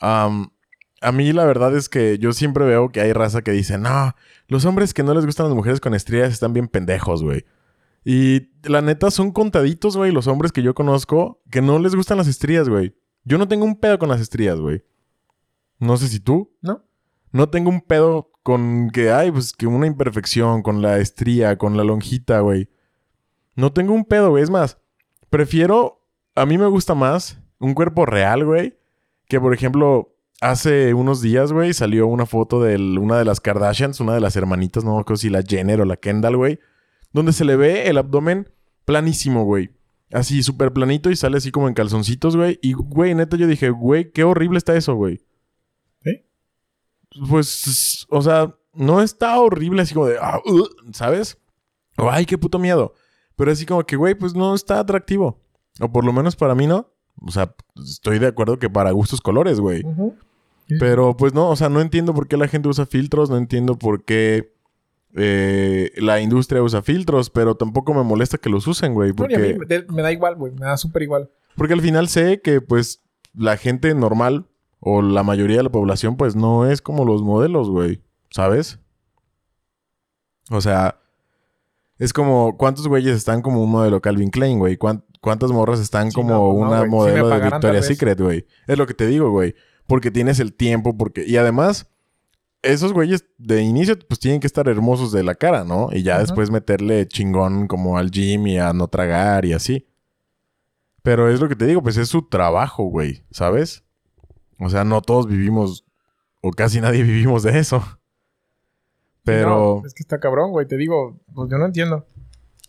[0.00, 4.14] A mí la verdad es que yo siempre veo que hay raza que dice, no,
[4.46, 7.44] los hombres que no les gustan las mujeres con estrías están bien pendejos, güey.
[8.04, 12.18] Y la neta son contaditos, güey, los hombres que yo conozco que no les gustan
[12.18, 12.94] las estrías, güey.
[13.24, 14.82] Yo no tengo un pedo con las estrías, güey.
[15.78, 16.56] No sé si tú.
[16.62, 16.84] ¿No?
[17.30, 21.76] No tengo un pedo con que hay, pues, que una imperfección, con la estría, con
[21.76, 22.70] la lonjita, güey.
[23.54, 24.42] No tengo un pedo, güey.
[24.42, 24.78] Es más,
[25.28, 28.78] prefiero, a mí me gusta más un cuerpo real, güey,
[29.26, 34.00] que por ejemplo, hace unos días, güey, salió una foto de una de las Kardashians,
[34.00, 36.60] una de las hermanitas, no me acuerdo si la Jenner o la Kendall, güey,
[37.12, 38.48] donde se le ve el abdomen
[38.84, 39.70] planísimo, güey.
[40.12, 42.58] Así, súper planito y sale así como en calzoncitos, güey.
[42.62, 45.20] Y, güey, neta, yo dije, güey, qué horrible está eso, güey.
[46.02, 46.22] ¿Sí?
[47.28, 51.38] Pues, o sea, no está horrible así como de, ah, uh, ¿sabes?
[51.98, 52.94] O, ay, qué puto miedo.
[53.36, 55.40] Pero así como que, güey, pues no está atractivo.
[55.80, 56.90] O por lo menos para mí no.
[57.20, 59.82] O sea, estoy de acuerdo que para gustos colores, güey.
[60.78, 63.78] Pero pues no, o sea, no entiendo por qué la gente usa filtros, no entiendo
[63.78, 64.54] por qué
[65.14, 69.12] eh, la industria usa filtros, pero tampoco me molesta que los usen, güey.
[69.16, 70.52] No, ni a mí Porque, me, da igual, güey.
[70.52, 71.30] Me da súper igual.
[71.56, 73.02] porque al final sé que pues
[73.34, 74.46] la gente normal
[74.80, 78.02] o la mayoría de la población pues no es como los modelos, güey.
[78.30, 78.78] ¿Sabes?
[80.50, 81.00] O sea,
[81.98, 84.76] es como cuántos güeyes están como un modelo Calvin Klein, güey.
[84.76, 86.82] ¿Cuán- ¿Cuántas morras están Sí, como no, no, una.
[86.82, 87.86] Si modelo de Victoria's.
[87.86, 88.46] Secret, güey?
[88.66, 89.54] Es lo que te digo, güey.
[89.86, 91.24] Porque tienes el tiempo, porque...
[91.26, 91.90] Y además,
[92.72, 95.88] esos güeyes de inicio pues tienen que estar hermosos de la cara, ¿no?
[95.92, 96.22] Y ya Ajá.
[96.22, 99.86] después meterle chingón como al gym y a no tragar y así.
[101.02, 103.84] Pero es lo que te digo, pues es su trabajo, güey, ¿sabes?
[104.58, 105.84] O sea, no todos vivimos,
[106.40, 107.82] o casi nadie vivimos de eso.
[109.24, 110.66] Pero, No, es que está cabrón, güey.
[110.66, 112.06] Te digo, pues yo no entiendo.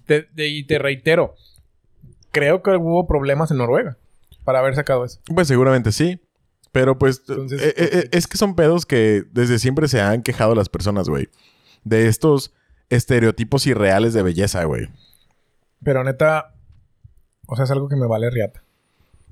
[0.05, 1.35] Te- te- y te reitero,
[2.31, 3.97] creo que hubo problemas en Noruega
[4.43, 5.19] para haber sacado eso.
[5.33, 6.19] pues seguramente sí.
[6.71, 10.55] Pero pues, Entonces, eh, eh, es que son pedos que desde siempre se han quejado
[10.55, 11.29] las personas, güey.
[11.83, 12.53] De estos
[12.89, 14.89] estereotipos irreales de belleza, güey.
[15.83, 16.53] Pero neta,
[17.47, 18.63] o sea, es algo que me vale riata.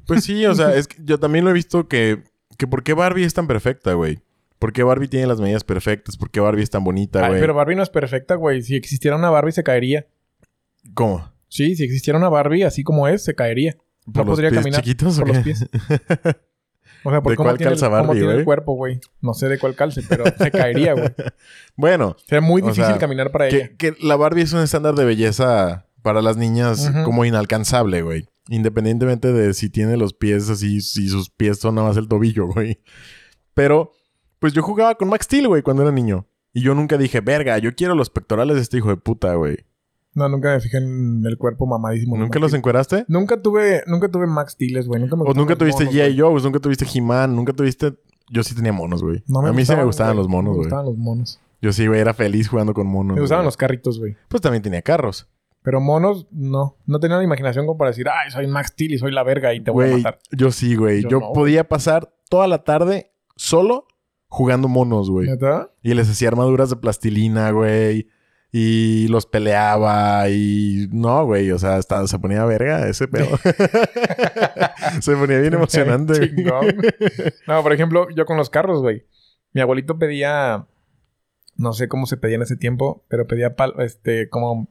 [0.06, 2.24] Pues sí, o sea, es que yo también lo he visto que,
[2.58, 4.20] que ¿por qué Barbie es tan perfecta, güey?
[4.60, 6.18] ¿Por qué Barbie tiene las medidas perfectas?
[6.18, 7.40] ¿Por qué Barbie es tan bonita, güey?
[7.40, 8.64] pero Barbie no es perfecta, güey.
[8.64, 10.08] Si existiera una Barbie, se caería.
[10.96, 11.32] ¿Cómo?
[11.48, 13.78] Sí, si existiera una Barbie así como es, se caería.
[14.06, 15.70] ¿Por No los podría pies caminar chiquitos por los pies.
[17.04, 19.00] O sea, por ¿De cómo cuál tiene, calza cómo Barbie, tiene el cuerpo, güey.
[19.22, 21.10] No sé de cuál calce, pero se caería, güey.
[21.76, 23.70] Bueno, Sería muy O difícil sea, caminar para ella.
[23.70, 28.28] que, que la Barbie es un estándar de belleza para las niñas como inalcanzable, güey.
[28.50, 32.48] Independientemente de si tiene los pies así, si sus pies son nada más el tobillo,
[32.48, 32.80] güey.
[33.54, 33.92] Pero,
[34.40, 36.28] pues yo jugaba con Max Steel, güey, cuando era niño.
[36.54, 39.66] Y yo nunca dije, verga, yo quiero los pectorales de este hijo de puta, güey.
[40.18, 42.18] No, nunca me fijé en el cuerpo mamadísimo.
[42.18, 43.06] ¿Nunca los encueraste?
[43.08, 45.00] Nunca tuve, nunca tuve Max Steel, güey.
[45.00, 45.94] Nunca me ¿O nunca tuviste G.I.
[45.96, 46.20] güey.
[46.20, 46.42] Joe?
[46.42, 47.36] ¿Nunca tuviste He-Man?
[47.36, 47.94] ¿Nunca tuviste...?
[48.32, 49.24] Yo sí tenía monos, güey.
[49.28, 50.24] No A mí sí me gustaban güey.
[50.24, 50.66] los monos, Me güey.
[50.66, 51.40] gustaban los monos.
[51.62, 53.14] Yo sí, güey, era feliz jugando con monos.
[53.14, 53.48] Me gustaban güey.
[53.48, 54.16] los carritos, güey.
[54.28, 55.30] Pues también tenía carros.
[55.62, 56.78] Pero monos, no.
[56.88, 59.54] No tenía la imaginación como para decir, ay, soy Max Steel y soy la verga
[59.54, 60.18] y te voy a matar.
[60.32, 61.04] yo sí, güey.
[61.04, 63.86] Yo Yo, no, podía pasar toda la tarde solo
[64.30, 65.28] jugando monos, güey.
[65.28, 65.70] ¿Neta?
[65.84, 68.08] Y les hacía armaduras de plastilina, güey.
[68.52, 73.38] Y los peleaba y no, güey, o sea, hasta se ponía verga ese pedo.
[75.02, 76.32] se ponía bien emocionante.
[77.48, 79.06] No, por ejemplo, yo con los carros, güey.
[79.54, 80.66] Mi abuelito pedía,
[81.56, 84.68] no sé cómo se pedía en ese tiempo, pero pedía pal- este como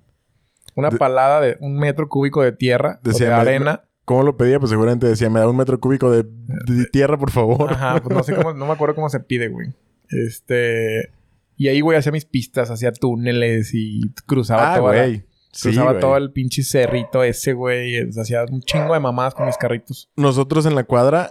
[0.75, 3.83] una De- palada de un metro cúbico de tierra o Decía, de me- arena.
[4.05, 4.61] ¿Cómo lo pedía?
[4.61, 7.73] Pues seguramente decía, me da un metro cúbico de, de tierra, por favor.
[7.73, 9.73] Ajá, pues no sé cómo, no me acuerdo cómo se pide, güey.
[10.11, 11.11] Este.
[11.57, 15.25] Y ahí, güey, hacía mis pistas, hacía túneles y cruzaba ah, toda la- güey.
[15.53, 17.97] Sí, cruzaba todo el pinche cerrito ese, güey.
[18.11, 20.11] Hacía un chingo de mamadas con mis carritos.
[20.15, 21.31] Nosotros en la cuadra,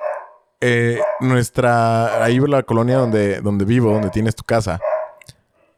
[0.61, 2.23] eh, nuestra...
[2.23, 4.79] Ahí la colonia donde, donde vivo, donde tienes tu casa.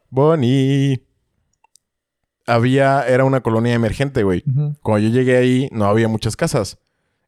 [0.08, 1.04] Bonnie.
[2.46, 3.06] Había...
[3.06, 4.42] Era una colonia emergente, güey.
[4.82, 6.78] Cuando yo llegué ahí, no había muchas casas.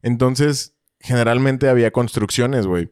[0.01, 2.89] Entonces, generalmente había construcciones, güey.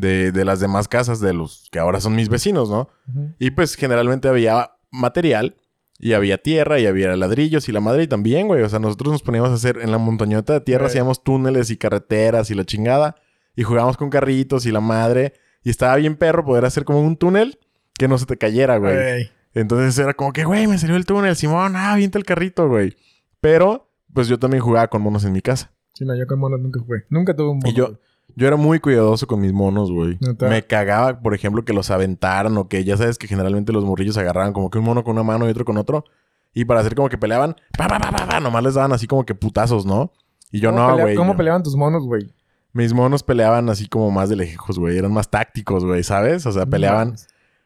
[0.00, 2.88] De, de las demás casas de los que ahora son mis vecinos, ¿no?
[3.08, 3.34] Ujú.
[3.38, 5.56] Y pues generalmente había material
[5.98, 8.62] y había tierra y había ladrillos y la madre y también, güey.
[8.62, 10.90] O sea, nosotros nos poníamos a hacer en la montañota de tierra, Güey.
[10.92, 13.16] hacíamos túneles y carreteras y la chingada.
[13.54, 15.34] Y jugábamos con carritos y la madre.
[15.62, 17.58] Y estaba bien perro poder hacer como un túnel
[17.98, 19.30] que no se te cayera, güey.
[19.52, 22.96] Entonces era como que, güey, me salió el túnel, Simón, ah, avienta el carrito, güey.
[23.40, 25.72] Pero, pues yo también jugaba con monos en mi casa.
[25.92, 27.00] Sí, no, yo con monos nunca jugué.
[27.10, 27.68] Nunca tuve un mono.
[27.68, 27.98] Y yo.
[28.36, 30.18] Yo era muy cuidadoso con mis monos, güey.
[30.40, 34.16] Me cagaba, por ejemplo, que los aventaran o que ya sabes que generalmente los morrillos
[34.16, 36.04] agarraban como que un mono con una mano y otro con otro.
[36.52, 39.06] Y para hacer como que peleaban, pa, pa, pa, pa, pa, nomás les daban así
[39.06, 40.12] como que putazos, ¿no?
[40.50, 41.14] Y yo ¿Cómo no, güey.
[41.14, 42.32] ¿Cómo peleaban tus monos, güey?
[42.72, 44.98] Mis monos peleaban así como más de lejos, güey.
[44.98, 46.46] Eran más tácticos, güey, ¿sabes?
[46.46, 47.14] O sea, peleaban.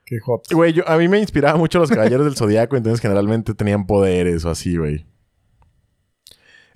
[0.05, 0.53] Qué hot.
[0.53, 4.45] Güey, yo, a mí me inspiraba mucho los caballeros del zodiaco, entonces generalmente tenían poderes
[4.45, 5.07] o así, güey.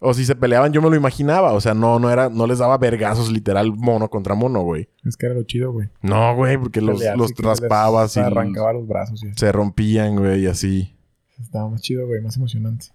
[0.01, 1.53] O si se peleaban, yo me lo imaginaba.
[1.53, 4.89] O sea, no, no era, no les daba vergazos literal mono contra mono, güey.
[5.05, 5.89] Es que era lo chido, güey.
[6.03, 10.47] No, güey, porque los, los raspabas y arrancaba los brazos y se rompían, güey, y
[10.47, 10.95] así.
[11.41, 12.21] Estaba más chido, güey.
[12.21, 12.87] Más emocionante.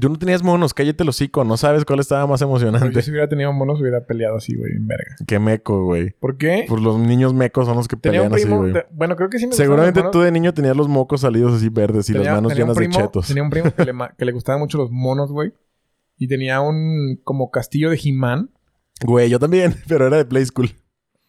[0.00, 3.02] Tú no tenías monos, cállate el hocico, no sabes cuál estaba más Pero yo emocionante.
[3.02, 5.16] si hubiera tenido monos, hubiera peleado así, güey, en verga.
[5.26, 6.10] Qué meco, güey.
[6.20, 6.64] ¿Por qué?
[6.68, 8.72] Pues los niños mecos son los que Tenía pelean así, güey.
[8.92, 11.70] bueno, creo que sí me Seguramente los tú de niño tenías los mocos salidos así
[11.70, 13.26] verdes y Tenía- las manos llenas de chetos.
[13.26, 15.52] Tenía un primo que le, que le gustaban mucho los monos, güey.
[16.20, 18.50] Y tenía un como castillo de He-Man.
[19.02, 20.70] Güey, yo también, pero era de Play School.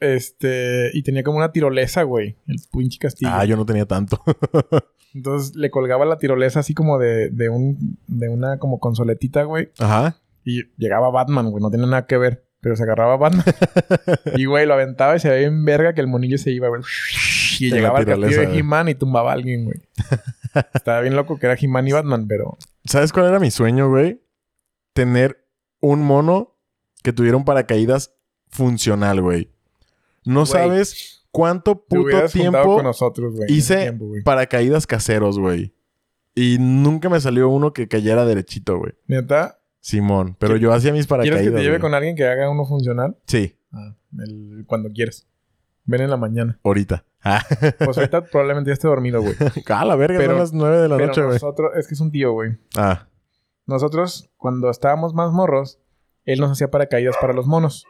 [0.01, 0.91] Este...
[0.93, 2.35] Y tenía como una tirolesa, güey.
[2.45, 3.31] El pinche castillo.
[3.33, 4.21] Ah, yo no tenía tanto.
[5.13, 7.99] Entonces le colgaba la tirolesa así como de, de un...
[8.07, 9.69] De una como consoletita, güey.
[9.79, 10.17] Ajá.
[10.43, 11.63] Y llegaba Batman, güey.
[11.63, 12.45] No tenía nada que ver.
[12.59, 13.45] Pero se agarraba Batman.
[14.35, 16.81] y, güey, lo aventaba y se veía en verga que el monillo se iba, güey.
[17.59, 18.57] Y llegaba al castillo de.
[18.57, 19.81] He-Man y tumbaba a alguien, güey.
[20.73, 22.57] Estaba bien loco que era He-Man y Batman, pero...
[22.83, 24.19] ¿Sabes cuál era mi sueño, güey?
[24.93, 25.45] Tener
[25.79, 26.57] un mono
[27.03, 28.13] que tuviera un paracaídas
[28.49, 29.51] funcional, güey.
[30.25, 35.73] No sabes cuánto puto tiempo con nosotros, ese hice tiempo, paracaídas caseros, güey.
[36.35, 38.93] Y nunca me salió uno que cayera derechito, güey.
[39.07, 39.59] ¿Neta?
[39.79, 40.35] Simón.
[40.39, 41.43] Pero ¿Qui- yo hacía mis ¿Quieres paracaídas.
[41.43, 43.17] que te lleve con alguien que haga uno funcional?
[43.25, 45.27] Sí, Ah, el- cuando quieras.
[45.85, 46.59] Ven en la mañana.
[46.63, 47.05] ahorita.
[47.23, 47.43] Ah,
[47.85, 49.35] Pues ahorita probablemente ya esté dormido, güey.
[49.69, 51.33] Ah, la verga, Pero- son las nueve de la Pero noche, güey.
[51.33, 51.71] nosotros...
[51.77, 52.57] Es que es un tío, güey.
[52.75, 53.07] Ah,
[53.67, 55.79] Nosotros, cuando estábamos más morros,
[56.25, 57.85] él nos hacía paracaídas para los monos.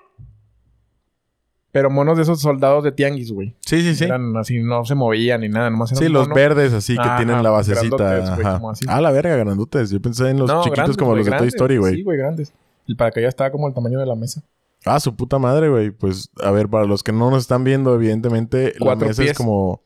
[1.71, 3.55] Pero monos de esos soldados de tianguis, güey.
[3.61, 4.03] sí, sí, sí.
[4.03, 5.69] Eran así, no se movían ni nada.
[5.69, 6.35] Nomás era Sí, los mono.
[6.35, 8.17] verdes así que Ajá, tienen la basecita.
[8.33, 8.61] Ajá.
[8.71, 8.85] así.
[8.89, 9.89] Ah, la verga, grandotes.
[9.89, 11.47] Yo pensé en los No, chiquitos grandes, como los de Toy.
[11.47, 11.95] Story, güey.
[11.95, 12.53] Sí, güey, grandes.
[12.87, 14.43] El paracaídas estaba como el tamaño de la mesa.
[14.85, 15.91] Ah, su puta madre, güey.
[15.91, 19.27] Pues, a ver, para los que no nos están viendo, evidentemente, Cuatro la mesa es
[19.27, 19.37] pies.
[19.37, 19.81] como,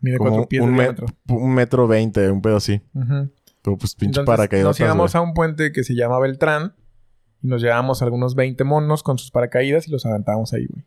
[0.00, 1.06] Mide como cuatro pies un, de me- diámetro.
[1.30, 2.80] un metro veinte, un pedo así.
[2.94, 3.28] Ujú.
[3.64, 4.66] Pero, pues, pinche Entonces, paracaídas.
[4.66, 6.74] nos íbamos a un puente que se llama Beltrán.
[7.42, 10.84] Y nos llevábamos algunos 20 monos con sus paracaídas y los aventábamos ahí, güey.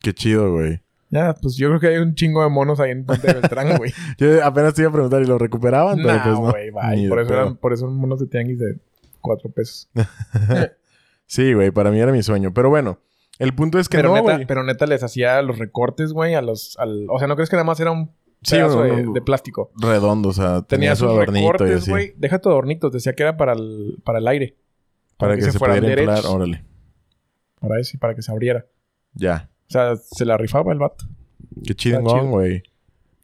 [0.00, 0.80] Qué chido, güey.
[1.10, 3.34] Ya, pues yo creo que hay un chingo de monos ahí en el puente de
[3.34, 3.92] Beltrán, güey.
[4.18, 5.96] Yo apenas te iba a preguntar, ¿y lo recuperaban?
[5.96, 8.78] Pero, pues, no, güey, Por eso, eran, por eso monos de tianguis de
[9.20, 9.88] cuatro pesos.
[11.26, 12.52] Sí, güey, para mí era mi sueño.
[12.52, 13.00] Pero bueno,
[13.38, 16.42] el punto es que pero, no, neta, pero neta les hacía los recortes, güey, a
[16.42, 16.76] los...
[16.78, 18.12] Al, o sea, ¿no crees que nada más era un
[18.44, 19.72] Sí, pedazo un- de, un- de plástico?
[19.76, 22.12] Redondo, o sea, tenía, Tenía su sus adornito y recortes, así.
[22.16, 22.92] Deja tu adornitos.
[22.92, 24.56] Decía que era para el, para el aire.
[25.16, 26.16] Para que, se, fueran pudiera inflar.
[26.18, 26.34] derechos.
[26.34, 26.64] Órale.
[27.60, 28.66] Para eso y para que se abriera.
[29.14, 29.50] Ya.
[29.68, 31.06] O sea, se la rifaba el vato.
[31.64, 32.62] Qué chingón, güey.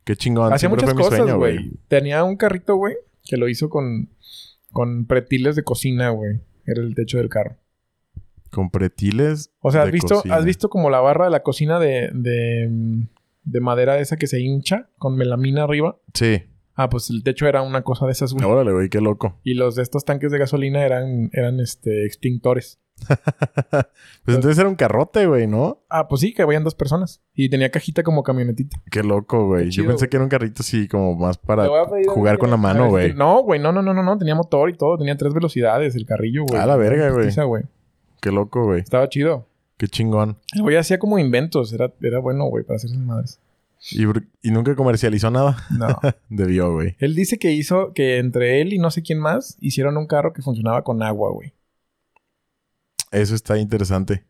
[0.04, 0.46] Qué chingón.
[0.52, 1.72] Hacía Siempre muchas cosas, sueño, güey.
[1.88, 2.94] Tenía un carrito, güey,
[3.24, 4.08] que lo hizo con,
[4.72, 6.40] con pretiles de cocina, güey.
[6.66, 7.56] Era el techo del carro.
[8.50, 9.52] Con pretiles.
[9.60, 10.36] O sea, ¿has de visto, cocina.
[10.36, 13.06] ¿has visto como la barra de la cocina de, de,
[13.44, 15.98] de madera esa que se hincha con melamina arriba?
[16.14, 16.42] Sí.
[16.74, 18.44] Ah, pues el techo era una cosa de esas, güey.
[18.44, 19.38] Órale, güey, qué loco.
[19.44, 22.80] Y los de estos tanques de gasolina eran, eran este, extintores.
[24.24, 25.82] pues entonces era un carrote, güey, ¿no?
[25.88, 27.22] Ah, pues sí, que vayan dos personas.
[27.34, 28.80] Y tenía cajita como camionetita.
[28.90, 29.66] Qué loco, güey.
[29.66, 30.10] Qué Yo pensé güey.
[30.10, 31.66] que era un carrito así como más para
[32.08, 33.14] jugar con la mano, si- güey.
[33.14, 34.18] No, güey, no, no, no, no, no.
[34.18, 34.96] Tenía motor y todo.
[34.98, 36.60] Tenía tres velocidades el carrillo, güey.
[36.60, 37.30] A la verga, güey.
[38.20, 38.80] Qué loco, güey.
[38.80, 39.46] Estaba chido.
[39.80, 40.36] Qué chingón.
[40.54, 41.72] El güey hacía como inventos.
[41.72, 43.40] Era, era bueno, güey, para hacer sus madres.
[43.92, 44.02] Y,
[44.42, 45.56] y nunca comercializó nada.
[45.70, 45.98] No.
[46.28, 46.96] Debió, güey.
[46.98, 50.34] él dice que hizo que entre él y no sé quién más hicieron un carro
[50.34, 51.54] que funcionaba con agua, güey.
[53.10, 54.26] Eso está interesante.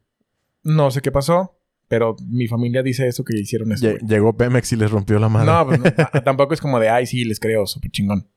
[0.63, 3.99] No sé qué pasó, pero mi familia dice eso que hicieron eso, güey.
[4.07, 5.51] Llegó Pemex y les rompió la madre.
[5.51, 8.29] No, pues no, tampoco es como de, ay, sí, les creo, súper chingón.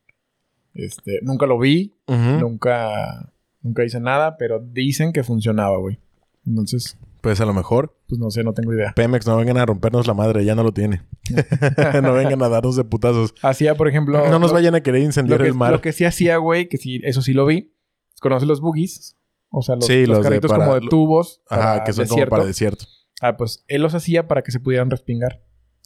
[0.73, 5.99] Este, nunca lo vi, nunca, nunca hice nada, pero dicen que funcionaba, güey.
[6.45, 8.93] Entonces, Pues a lo mejor pues no sé, no tengo idea.
[8.95, 11.01] Pemex no vengan a rompernos la madre, ya no lo tiene.
[12.03, 13.33] no vengan a darnos de putazos.
[13.41, 14.29] Hacía, por ejemplo...
[14.29, 15.71] no nos lo- vayan a querer incendiar que, el mar.
[15.71, 17.73] lo que sí hacía, güey, que sí, eso sí lo vi.
[18.19, 19.17] ¿Conoces los boogies?
[19.49, 21.41] O sea, los, Sí, los los de carritos para- como de tubos.
[21.49, 22.29] Ajá, que son desierto.
[22.29, 22.85] como para desierto.
[23.21, 25.41] Ah, pues él los hacía para que se pudieran respingar.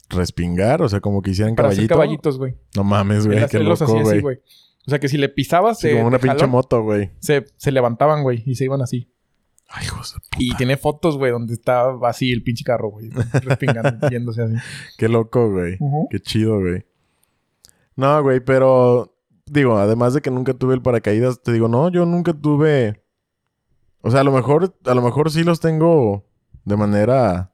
[0.09, 1.95] Respingar, o sea, como que hicieran Para hacer caballito.
[1.95, 2.55] caballitos, güey.
[2.75, 4.37] No mames, Él, güey, qué él los loco, hacía así, güey.
[4.87, 7.11] O sea, que si le pisabas, Sí, de- como una pinche moto, güey.
[7.19, 9.13] se, se levantaban, güey, y se iban así.
[9.69, 10.37] Ay, hijos de puta.
[10.39, 13.09] Y tiene fotos, güey, donde estaba así el pinche carro, güey.
[13.09, 14.55] Respingando, yéndose así.
[14.97, 15.77] Qué loco, güey.
[16.09, 16.85] Qué chido, güey.
[17.95, 22.05] No, güey, pero digo, además de que nunca tuve el paracaídas, te digo, no, yo
[22.05, 23.03] nunca tuve.
[24.01, 26.25] O sea, a lo mejor, a lo mejor sí los tengo
[26.63, 27.51] de manera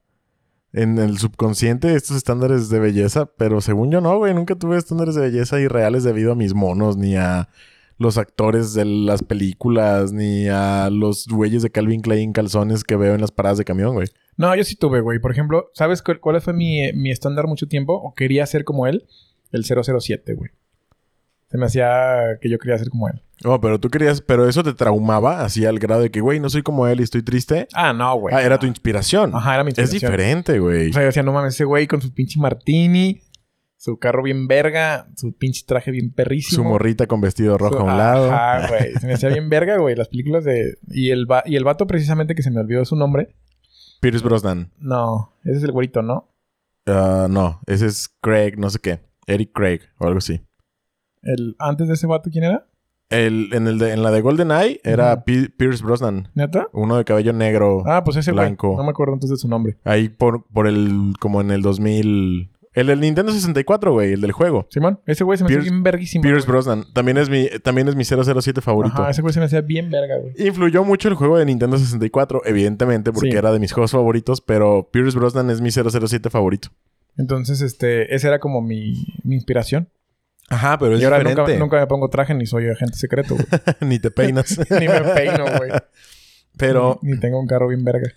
[0.74, 5.16] en el subconsciente estos estándares de belleza, pero según yo no, güey, nunca tuve estándares
[5.16, 7.48] de belleza irreales debido a mis monos, ni a
[7.98, 13.14] los actores de las películas, ni a los güeyes de Calvin Klein calzones que veo
[13.16, 14.08] en las paradas de camión, güey.
[14.36, 15.20] No, yo sí tuve, güey.
[15.20, 17.94] Por ejemplo, ¿sabes cuál, cuál fue mi, mi estándar mucho tiempo?
[17.94, 19.06] O quería ser como él.
[19.52, 20.50] El 007, güey.
[21.50, 23.22] Se me hacía que yo quería ser como él.
[23.44, 26.50] No, pero tú querías, pero eso te traumaba así al grado de que, güey, no
[26.50, 27.68] soy como él y estoy triste.
[27.74, 28.34] Ah, no, güey.
[28.34, 29.36] Ah, era tu inspiración.
[29.36, 30.12] Ajá, era mi Es inspiración.
[30.12, 30.90] diferente, güey.
[30.90, 33.22] O sea, yo decía, no mames, ese güey con su pinche martini,
[33.84, 36.64] su carro bien verga, su pinche traje bien perrísimo.
[36.64, 38.32] Su morrita con vestido rojo Su- a un lado.
[38.32, 38.94] Ajá, güey.
[38.94, 39.94] Se me hacía bien verga, güey.
[39.94, 40.78] Las películas de...
[40.88, 43.36] Y el, va- y el vato precisamente que se me olvidó su nombre.
[44.00, 44.72] Pierce Brosnan.
[44.80, 46.34] No, ese es el güerito, ¿no?
[46.86, 49.02] Ah, no, ese es Craig, no sé qué.
[49.28, 50.42] Eric Craig o algo así.
[51.22, 52.66] El, antes de ese vato, ¿quién era?
[53.10, 56.30] El, en, el de- en la de GoldenEye era Pierce Brosnan.
[56.36, 56.68] ¿Neta?
[56.72, 57.84] Uno de cabello negro.
[57.86, 58.32] Ah, pues ese.
[58.32, 58.76] Blanco.
[58.78, 59.78] No me acuerdo entonces de su nombre.
[59.84, 61.16] Ahí por, por el...
[61.20, 62.50] Como en el 2000...
[62.74, 64.14] El del Nintendo 64, güey.
[64.14, 64.68] El del juego.
[64.70, 66.22] Simón, ese güey se me hacía bien verguísimo.
[66.24, 66.52] Pierce güey.
[66.54, 66.86] Brosnan.
[66.94, 68.96] También es mi, también es mi 007 favorito.
[69.02, 70.34] Ajá, ese güey se me hacía bien verga, güey.
[70.48, 73.38] Influyó mucho el juego de Nintendo 64, evidentemente, porque Sí.
[73.38, 76.70] era de mis juegos favoritos, pero Pierce Brosnan es mi 007 favorito.
[77.18, 78.14] Entonces, este...
[78.16, 79.90] Esa era como mi, mi inspiración.
[80.50, 81.42] Ajá, pero es y ahora diferente.
[81.42, 83.48] nunca, nunca me pongo traje ni soy agente secreto, güey.
[83.82, 84.58] Ni te peinas.
[84.80, 85.72] ni me peino, güey.
[86.58, 88.10] pero, Ni, ni tengo un carro bien verga.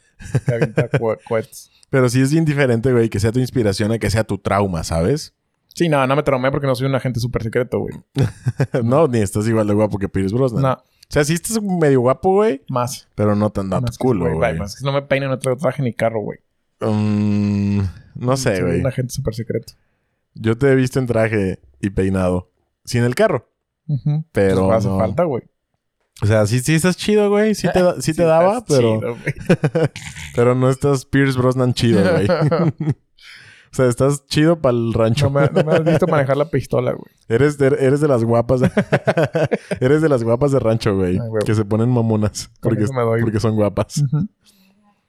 [0.47, 0.89] Que avienta
[1.91, 4.83] pero sí es bien diferente, güey, que sea tu inspiración a que sea tu trauma,
[4.85, 5.35] ¿sabes?
[5.75, 7.95] Sí, no, no me traumé porque no soy un agente súper secreto, güey.
[8.83, 10.63] no, ni estás igual de guapo que Pierce Brosnan.
[10.63, 13.09] No, O sea, sí estás medio guapo, güey, más.
[13.15, 14.59] pero no tan da tu Más que culo, güey.
[14.59, 16.39] Más que no me peino, no traigo traje ni carro, güey.
[16.81, 17.81] Mm,
[18.15, 18.81] no sé, Soy güey.
[18.81, 19.75] un agente súper secreto.
[20.35, 22.51] Yo te he visto en traje y peinado.
[22.85, 23.51] Sin el carro.
[24.33, 24.99] Pero Pues hace no.
[24.99, 25.43] falta, güey.
[26.23, 27.55] O sea, sí, sí estás chido, güey.
[27.55, 29.01] Sí te, sí te daba, pero...
[29.01, 29.17] chido.
[30.35, 32.27] Pero no estás Pierce Brosnan chido, güey.
[33.73, 35.27] o sea, estás chido para el rancho.
[35.27, 37.13] no, me, no me has visto manejar la pistola, güey.
[37.29, 38.61] Eres, de, eres de las guapas.
[38.61, 38.71] de-
[39.81, 41.19] eres de las guapas de rancho, güey.
[41.19, 41.43] Ay, güey.
[41.45, 42.51] que se ponen mamonas.
[42.61, 43.21] Porque, doy.
[43.21, 44.03] porque son guapas.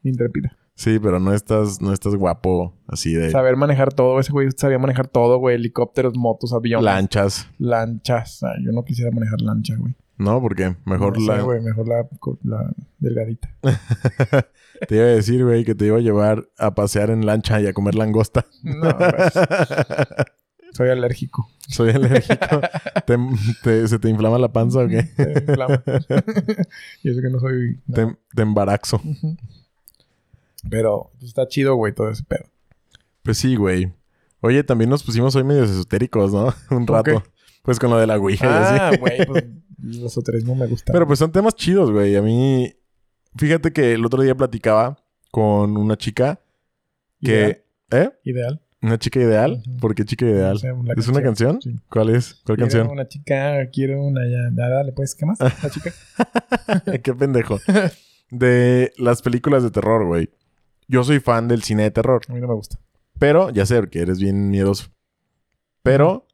[0.04, 0.58] Intrépida.
[0.76, 4.20] Sí, pero no estás, no estás guapo así de Saber manejar todo.
[4.20, 5.56] Ese güey sabía manejar todo, güey.
[5.56, 6.86] Helicópteros, motos, aviones.
[6.86, 7.48] lanchas.
[7.58, 8.44] Lanchas.
[8.44, 9.96] Ay, yo no quisiera manejar lancha, güey.
[10.18, 11.42] No, porque mejor No la...
[11.42, 11.62] güey.
[11.62, 12.08] Mejor la,
[12.44, 13.50] la delgadita.
[14.88, 17.68] te iba a decir, güey, que te iba a llevar a pasear en lancha y
[17.68, 18.46] a comer langosta.
[18.64, 19.12] No, güey.
[20.74, 21.50] Soy alérgico.
[21.68, 22.62] Soy alérgico.
[23.06, 23.18] ¿Te,
[23.64, 25.08] te- se te inflama la panza o qué?
[25.18, 25.84] Me inflama.
[27.04, 27.80] y eso que no soy...
[27.88, 27.96] no.
[27.96, 29.02] Te, te embarazo.
[30.70, 32.44] Pero pues, está chido, güey, todo ese pedo.
[33.24, 33.92] Pues sí, güey.
[34.42, 36.54] Oye, también nos pusimos hoy medio esotéricos, ¿no?
[36.70, 37.24] Un ¿Con rato.
[37.64, 38.90] Pues con lo de la Ouija.
[38.90, 39.46] Ah, güey, pues
[39.84, 40.92] el esoterismo me gusta.
[40.94, 42.16] Pero pues son temas chidos, güey.
[42.16, 42.74] A mí...
[43.36, 44.98] Fíjate que el otro día platicaba
[45.32, 46.40] con una chica
[47.20, 47.64] Ideal.
[47.90, 47.98] que...
[47.98, 48.12] ¿Eh?
[48.24, 48.62] Ideal.
[48.82, 49.64] ¿Una chica ideal?
[49.66, 49.78] Ujú.
[49.78, 50.54] ¿Por qué chica ideal?
[50.54, 51.62] No sé, la ¿Es una canción?
[51.62, 51.76] Sí.
[51.90, 52.36] ¿Cuál es?
[52.46, 52.88] ¿Cuál Quiero canción?
[52.90, 54.50] una chica, quiero una ya.
[54.56, 55.40] Ya, Dale, pues, ¿qué más?
[55.40, 55.92] La chica.
[57.04, 57.60] qué pendejo.
[58.30, 60.30] De las películas de terror, güey.
[60.88, 62.22] Yo soy fan del cine de terror.
[62.30, 62.80] A mí no me gusta.
[63.20, 64.90] Pero, ya sé, que eres bien miedoso.
[65.82, 66.27] Pero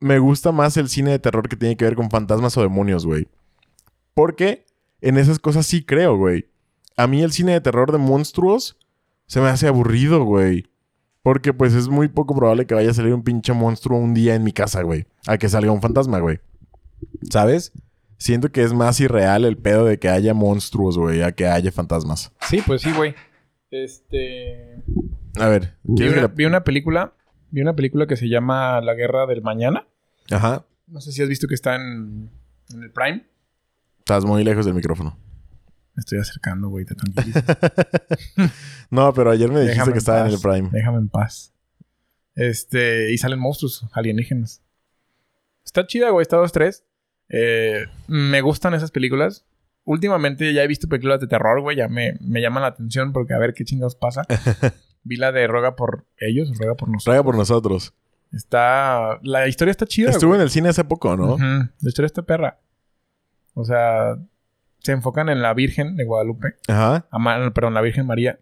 [0.00, 3.06] me gusta más el cine de terror que tiene que ver con fantasmas o demonios,
[3.06, 3.28] güey.
[4.14, 4.66] Porque
[5.00, 6.46] en esas cosas sí creo, güey.
[6.96, 8.78] A mí el cine de terror de monstruos
[9.26, 10.66] se me hace aburrido, güey.
[11.22, 14.34] Porque pues es muy poco probable que vaya a salir un pinche monstruo un día
[14.34, 15.06] en mi casa, güey.
[15.26, 16.40] A que salga un fantasma, güey.
[17.30, 17.72] ¿Sabes?
[18.16, 21.72] Siento que es más irreal el pedo de que haya monstruos, güey, a que haya
[21.72, 22.32] fantasmas.
[22.48, 23.14] Sí, pues sí, güey.
[23.70, 24.82] Este.
[25.38, 27.14] A ver, Vi ¿quieres una, vi una película.
[27.50, 29.86] Vi una película que se llama La Guerra del Mañana.
[30.30, 30.64] Ajá.
[30.86, 32.30] No sé si has visto que está en,
[32.72, 33.26] en el Prime.
[33.98, 35.16] Estás muy lejos del micrófono.
[35.94, 36.94] Me estoy acercando, güey, te.
[38.90, 40.68] No, pero ayer me dijiste Déjame que estaba en el Prime.
[40.72, 41.52] Déjame en paz.
[42.34, 44.62] Este, y salen monstruos alienígenas.
[45.64, 46.84] Está chida, güey, está dos, tres.
[47.28, 49.44] Eh, me gustan esas películas.
[49.84, 53.34] Últimamente ya he visto películas de terror, güey, ya me, me llaman la atención porque
[53.34, 54.22] a ver qué chingados pasa.
[55.02, 57.04] Vi la de Ruega por ellos, Ruega por nosotros.
[57.04, 57.94] Traiga por nosotros.
[58.32, 59.18] Está.
[59.22, 61.36] La historia está chida, Estuvo en el cine hace poco, ¿no?
[61.38, 62.58] La historia está perra.
[63.54, 64.16] O sea,
[64.78, 66.54] se enfocan en la Virgen de Guadalupe.
[66.68, 67.06] Ajá.
[67.10, 68.38] a perdón, la Virgen María.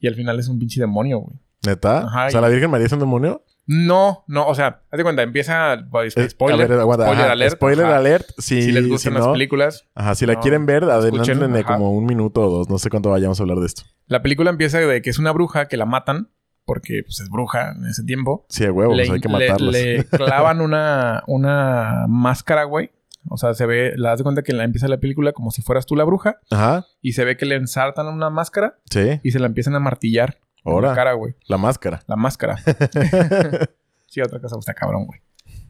[0.00, 1.36] Y al final es un pinche demonio, güey.
[1.64, 2.06] ¿Neta?
[2.06, 3.42] Ajá, o sea, ¿la Virgen María es un demonio?
[3.66, 5.76] No, no, o sea, haz de cuenta, empieza.
[5.90, 6.66] pues, Eh, spoiler.
[6.66, 7.32] a ver, aguanta, spoiler ajá.
[7.32, 7.54] alert.
[7.54, 7.96] Spoiler ajá.
[7.96, 8.26] alert.
[8.38, 9.88] Si, Si les gustan si las no- películas.
[9.94, 12.68] Ajá, si la no, quieren ver, adelántenle como un minuto o dos.
[12.68, 13.82] No sé cuánto vayamos a hablar de esto.
[14.06, 16.30] La película empieza de que es una bruja que la matan.
[16.64, 18.46] Porque pues, es bruja en ese tiempo.
[18.48, 19.72] Sí, de huevos, le, hay que le- matarlas.
[19.74, 22.92] le clavan una, una máscara, güey.
[23.28, 25.60] O sea, se ve, la das de cuenta que la empieza la película como si
[25.62, 26.38] fueras tú la bruja.
[26.52, 29.18] Ajá, Y se ve que le ensartan una máscara sí.
[29.24, 30.38] y se la empiezan a martillar.
[30.64, 31.34] Ahora, La cara, güey.
[31.46, 32.02] la máscara.
[32.06, 32.56] La máscara.
[34.06, 35.20] sí, otra cosa está cabrón, güey.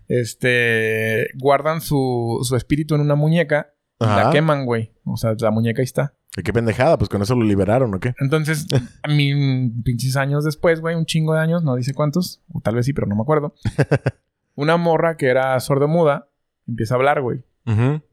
[0.09, 1.29] Este.
[1.39, 4.25] Guardan su, su espíritu en una muñeca y Ajá.
[4.25, 4.93] la queman, güey.
[5.05, 6.15] O sea, la muñeca ahí está.
[6.37, 6.97] ¿Y ¿Qué pendejada?
[6.97, 8.15] Pues con eso lo liberaron, ¿o qué?
[8.19, 8.67] Entonces,
[9.03, 12.75] a mí, pinches años después, güey, un chingo de años, no dice cuántos, o tal
[12.75, 13.55] vez sí, pero no me acuerdo.
[14.55, 16.29] Una morra que era sordomuda
[16.67, 17.45] empieza a hablar, güey.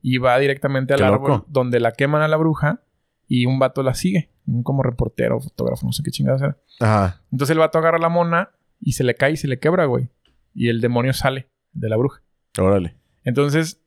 [0.02, 2.82] Y va directamente al Qué árbol donde la queman a la bruja
[3.30, 4.30] y un vato la sigue.
[4.64, 6.58] Como reportero, fotógrafo, no sé qué chingados era.
[6.82, 7.22] Ajá.
[7.32, 8.50] Entonces el vato agarra la mona
[8.82, 10.10] y se le cae y se le quebra, güey.
[10.54, 12.22] Y el demonio sale de la bruja.
[12.58, 12.98] Órale.
[13.24, 13.82] Entonces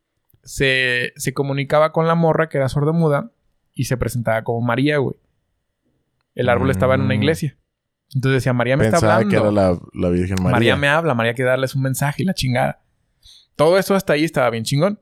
[0.45, 3.32] se, se comunicaba con la morra que era sordomuda
[3.74, 5.16] y se presentaba como María, güey.
[6.34, 7.18] El árbol estaba en una Mm.
[7.22, 7.59] iglesia.
[8.14, 9.28] Entonces decía, María me está hablando.
[9.30, 10.53] que era la, la Virgen María.
[10.53, 12.82] María me habla, María quiere darles un mensaje y la chingada.
[13.57, 15.01] Todo eso hasta ahí estaba bien chingón.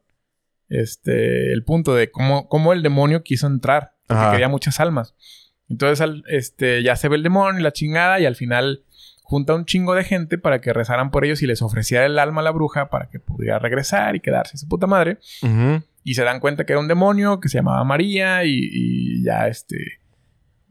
[0.71, 3.93] Este, el punto de cómo, cómo el demonio quiso entrar.
[4.07, 4.31] Porque Ajá.
[4.33, 5.15] quería muchas almas.
[5.69, 8.85] Entonces, al- este, ya se ve el demonio y la chingada, y al final
[9.23, 12.41] junta un chingo de gente para que rezaran por ellos y les ofreciera el alma
[12.41, 15.19] a la bruja para que pudiera regresar y quedarse su puta madre.
[16.03, 19.47] Y se dan cuenta que era un demonio que se llamaba María y, y ya
[19.47, 20.01] este,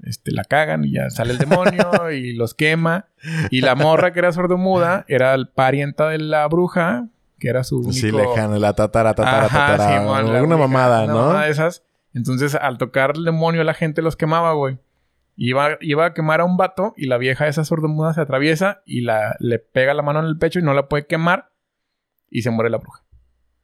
[0.04, 3.06] este la cagan y ya sale el demonio y los quema.
[3.50, 7.08] Y la morra que era sordomuda era el parienta de la bruja,
[7.40, 7.94] que era su único...
[7.94, 9.98] Sí, lejana, la tatara, tatara, Ajá, tatara.
[10.18, 11.20] Alguna única- mamada, una ¿no?
[11.22, 11.84] mamada de esas.
[12.14, 14.80] Entonces, al tocar el demonio, la gente los quemaba, güey.
[15.36, 19.02] Iba, iba a quemar a un vato y la vieja esa sordomuda se atraviesa y
[19.02, 21.52] la, le pega la mano en el pecho y no la puede quemar
[22.30, 23.04] y se muere la bruja.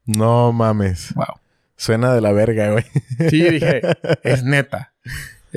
[0.05, 1.13] No mames.
[1.15, 1.25] Wow.
[1.75, 2.85] Suena de la verga, güey.
[3.29, 3.81] Sí, dije,
[4.23, 4.93] es neta.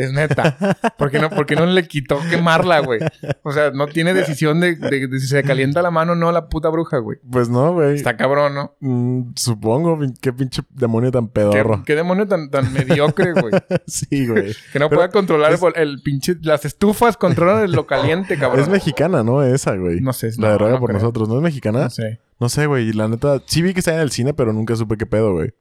[0.01, 0.57] Es neta.
[0.97, 3.01] ¿Por qué no, por qué no le quitó quemarla, güey?
[3.43, 6.31] O sea, no tiene decisión de, de- de si se calienta la mano o no
[6.33, 7.19] la puta bruja, güey.
[7.31, 7.97] Pues no, güey.
[7.97, 8.77] Está cabrón, ¿no?
[8.81, 9.99] Mm, supongo.
[10.21, 11.83] Qué pinche demonio tan ¿Qué, pedorro.
[11.85, 13.53] qué demonio tan, tan mediocre, güey.
[13.87, 14.55] sí, güey.
[14.73, 16.37] Que no Pero pueda controlar es- el, el pinche...
[16.43, 18.61] Las estufas controlan lo caliente, cabrón.
[18.61, 19.43] Es mexicana, ¿no?
[19.43, 20.01] Esa, güey.
[20.01, 20.31] No sé.
[20.39, 21.01] La no, de no por creo.
[21.01, 21.29] nosotros.
[21.29, 21.85] ¿No es mexicana?
[21.85, 22.21] No sé.
[22.41, 22.89] No sé, güey.
[22.91, 25.33] Y la neta, sí vi que está en el cine, pero nunca supe qué pedo,
[25.33, 25.53] güey.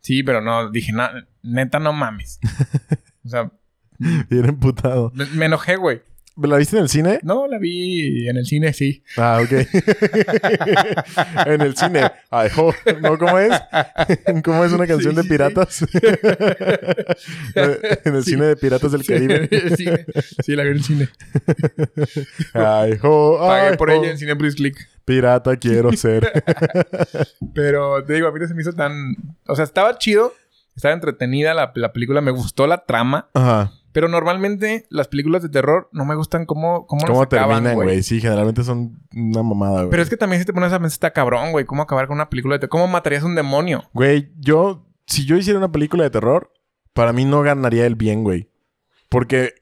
[0.00, 0.92] Sí, pero no, dije,
[1.42, 2.40] neta, no mames.
[3.24, 3.50] O sea,
[4.30, 5.10] Bien emputado.
[5.14, 6.02] me, me enojé, güey.
[6.36, 7.20] ¿La viste en el cine?
[7.22, 9.04] No, la vi en el cine, sí.
[9.16, 9.52] Ah, ok.
[11.46, 12.10] en el cine.
[12.28, 12.74] Ay, jo.
[13.00, 13.16] ¿No?
[13.18, 13.52] ¿Cómo es?
[14.44, 15.28] ¿Cómo es una canción Sí, de sí.
[15.28, 15.84] piratas?
[17.54, 18.30] en el Sí.
[18.32, 19.48] cine de Piratas del Caribe.
[20.44, 21.08] sí, la vi en el cine.
[22.52, 23.38] Ay, jo.
[23.38, 24.76] Pagué ay, por ella en Cinepolis Click.
[25.04, 26.32] Pirata quiero ser.
[27.54, 29.14] Pero te digo, a mí no se me hizo tan...
[29.46, 30.32] O sea, estaba chido.
[30.74, 32.20] Estaba entretenida la, la película.
[32.20, 33.28] Me gustó la trama.
[33.34, 33.70] Ajá.
[33.94, 38.02] Pero normalmente las películas de terror no me gustan cómo, cómo, ¿Cómo terminan, güey?
[38.02, 39.90] Sí, generalmente son una mamada, güey.
[39.90, 41.64] Pero es que también si te pones a pensar, está cabrón, güey.
[41.64, 42.70] ¿Cómo acabar con una película de terror?
[42.70, 43.84] ¿Cómo matarías a un demonio?
[43.92, 44.84] Güey, yo...
[45.06, 46.50] Si yo hiciera una película de terror,
[46.92, 48.50] para mí no ganaría el bien, güey.
[49.08, 49.54] Porque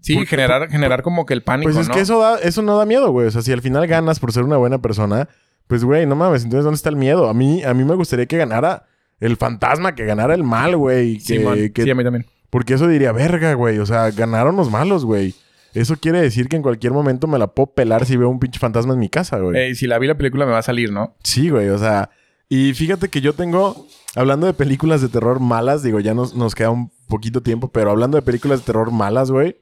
[0.00, 1.94] Sí, generar, generar como que el pánico, Pues es ¿no?
[1.94, 3.26] que eso, da, eso no da miedo, güey.
[3.26, 5.28] O sea, si al final ganas por ser una buena persona,
[5.66, 6.44] pues, güey, no mames.
[6.44, 7.28] Entonces, ¿dónde está el miedo?
[7.28, 8.86] A mí, a mí me gustaría que ganara
[9.18, 11.18] el fantasma, que ganara el mal, güey.
[11.18, 12.26] Que, que- Sí, a mí también.
[12.52, 13.78] Porque eso diría, verga, güey.
[13.78, 15.34] O sea, ganaron los malos, güey.
[15.72, 18.60] Eso quiere decir que en cualquier momento me la puedo pelar si veo un pinche
[18.60, 19.58] fantasma en mi casa, güey.
[19.58, 21.16] Eh, si la vi la película me va a salir, ¿no?
[21.24, 21.70] Sí, güey.
[21.70, 22.10] O sea,
[22.50, 26.54] y fíjate que yo tengo hablando de películas de terror malas, digo, ya nos, nos
[26.54, 29.56] queda un poquito tiempo, pero hablando de películas de terror malas, güey.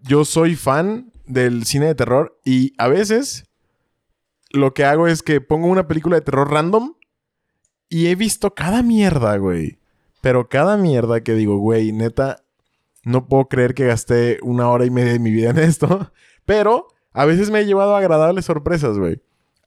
[0.00, 3.44] Yo soy fan del cine de terror y a veces
[4.48, 6.94] lo que hago es que pongo una película de terror random
[7.90, 9.78] y he visto cada mierda, güey.
[10.20, 12.42] Pero cada mierda que digo, güey, neta,
[13.04, 16.12] no puedo creer que gasté una hora y media de mi vida en esto.
[16.44, 19.20] Pero a veces me he llevado agradables sorpresas, güey.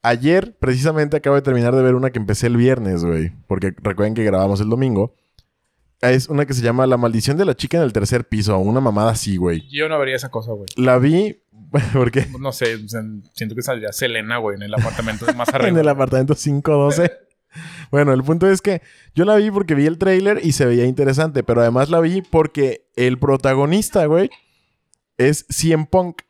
[0.04, 3.32] Ayer, precisamente, acabo de terminar de ver una que empecé el viernes, güey.
[3.47, 5.14] Porque recuerden que grabamos el domingo.
[6.02, 8.58] Es una que se llama La maldición de la chica en el tercer piso.
[8.58, 9.68] Una mamada así, güey.
[9.70, 10.66] Yo no vería esa cosa, güey.
[10.76, 11.38] La vi...
[11.93, 12.26] ¿Por qué?
[12.39, 12.78] No sé,
[13.34, 15.80] siento que saldría Selena, güey, en el apartamento más en arriba.
[15.80, 17.12] el apartamento 512.
[17.91, 18.82] Bueno, el punto es que
[19.16, 22.22] yo la vi porque vi el tráiler y se veía interesante, pero además la vi
[22.22, 24.30] porque el protagonista, güey,
[25.18, 26.22] es CM Punk.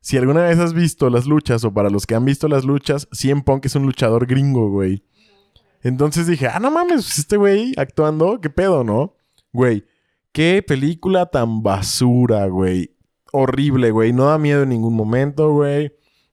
[0.00, 3.08] Si alguna vez has visto las luchas o para los que han visto las luchas,
[3.12, 5.04] CM Punk es un luchador gringo, güey.
[5.82, 9.14] Entonces dije, ah, no mames, pues este güey actuando, qué pedo, ¿no?
[9.52, 9.84] Güey,
[10.32, 12.96] qué película tan basura, güey.
[13.32, 14.12] Horrible, güey.
[14.12, 15.92] No da miedo en ningún momento, güey.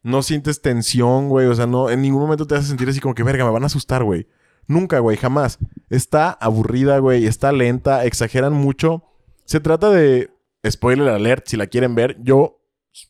[0.10, 1.48] No sientes tensión, güey.
[1.48, 3.64] O sea, no, en ningún momento te hace sentir así como que, verga, me van
[3.64, 4.28] a asustar, güey.
[4.68, 5.60] Nunca, güey, jamás.
[5.90, 7.26] Está aburrida, güey.
[7.26, 8.06] Está lenta.
[8.06, 9.04] Exageran mucho.
[9.46, 10.32] Se trata de.
[10.68, 12.18] Spoiler alert, si la quieren ver.
[12.22, 12.60] Yo,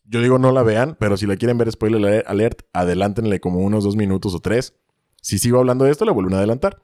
[0.05, 3.83] yo digo no la vean, pero si la quieren ver, spoiler alert, adelántenle como unos
[3.83, 4.75] dos minutos o tres.
[5.21, 6.81] Si sigo hablando de esto, le vuelven a adelantar.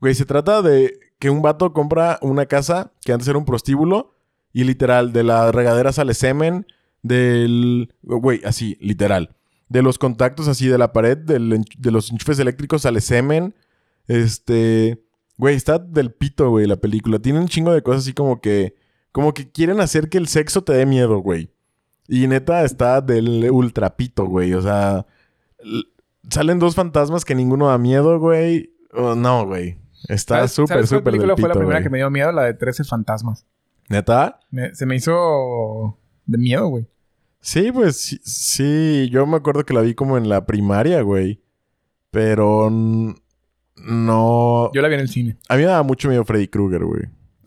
[0.00, 4.14] Güey, se trata de que un vato compra una casa que antes era un prostíbulo
[4.52, 6.66] y literal, de la regadera sale semen,
[7.02, 7.92] del...
[8.02, 9.36] Güey, así, literal.
[9.68, 13.54] De los contactos así de la pared, del, de los enchufes eléctricos sale semen.
[14.06, 15.02] Este...
[15.36, 17.18] Güey, está del pito, güey, la película.
[17.18, 18.74] Tiene un chingo de cosas así como que...
[19.12, 21.50] Como que quieren hacer que el sexo te dé miedo, güey.
[22.06, 24.54] Y neta está del ultrapito, güey.
[24.54, 25.06] O sea...
[26.28, 28.74] Salen dos fantasmas que ninguno da miedo, güey.
[28.92, 29.78] Oh, no, güey.
[30.08, 32.32] Está súper, súper del película fue la primera que me dio miedo?
[32.32, 33.46] La de 13 fantasmas.
[33.88, 34.40] ¿Neta?
[34.50, 35.99] Me, se me hizo
[36.30, 36.86] de miedo, güey.
[37.40, 41.42] Sí, pues sí, sí, yo me acuerdo que la vi como en la primaria, güey.
[42.10, 44.70] Pero no...
[44.74, 45.38] Yo la vi en el cine.
[45.48, 47.04] A mí me daba mucho miedo Freddy Krueger, güey.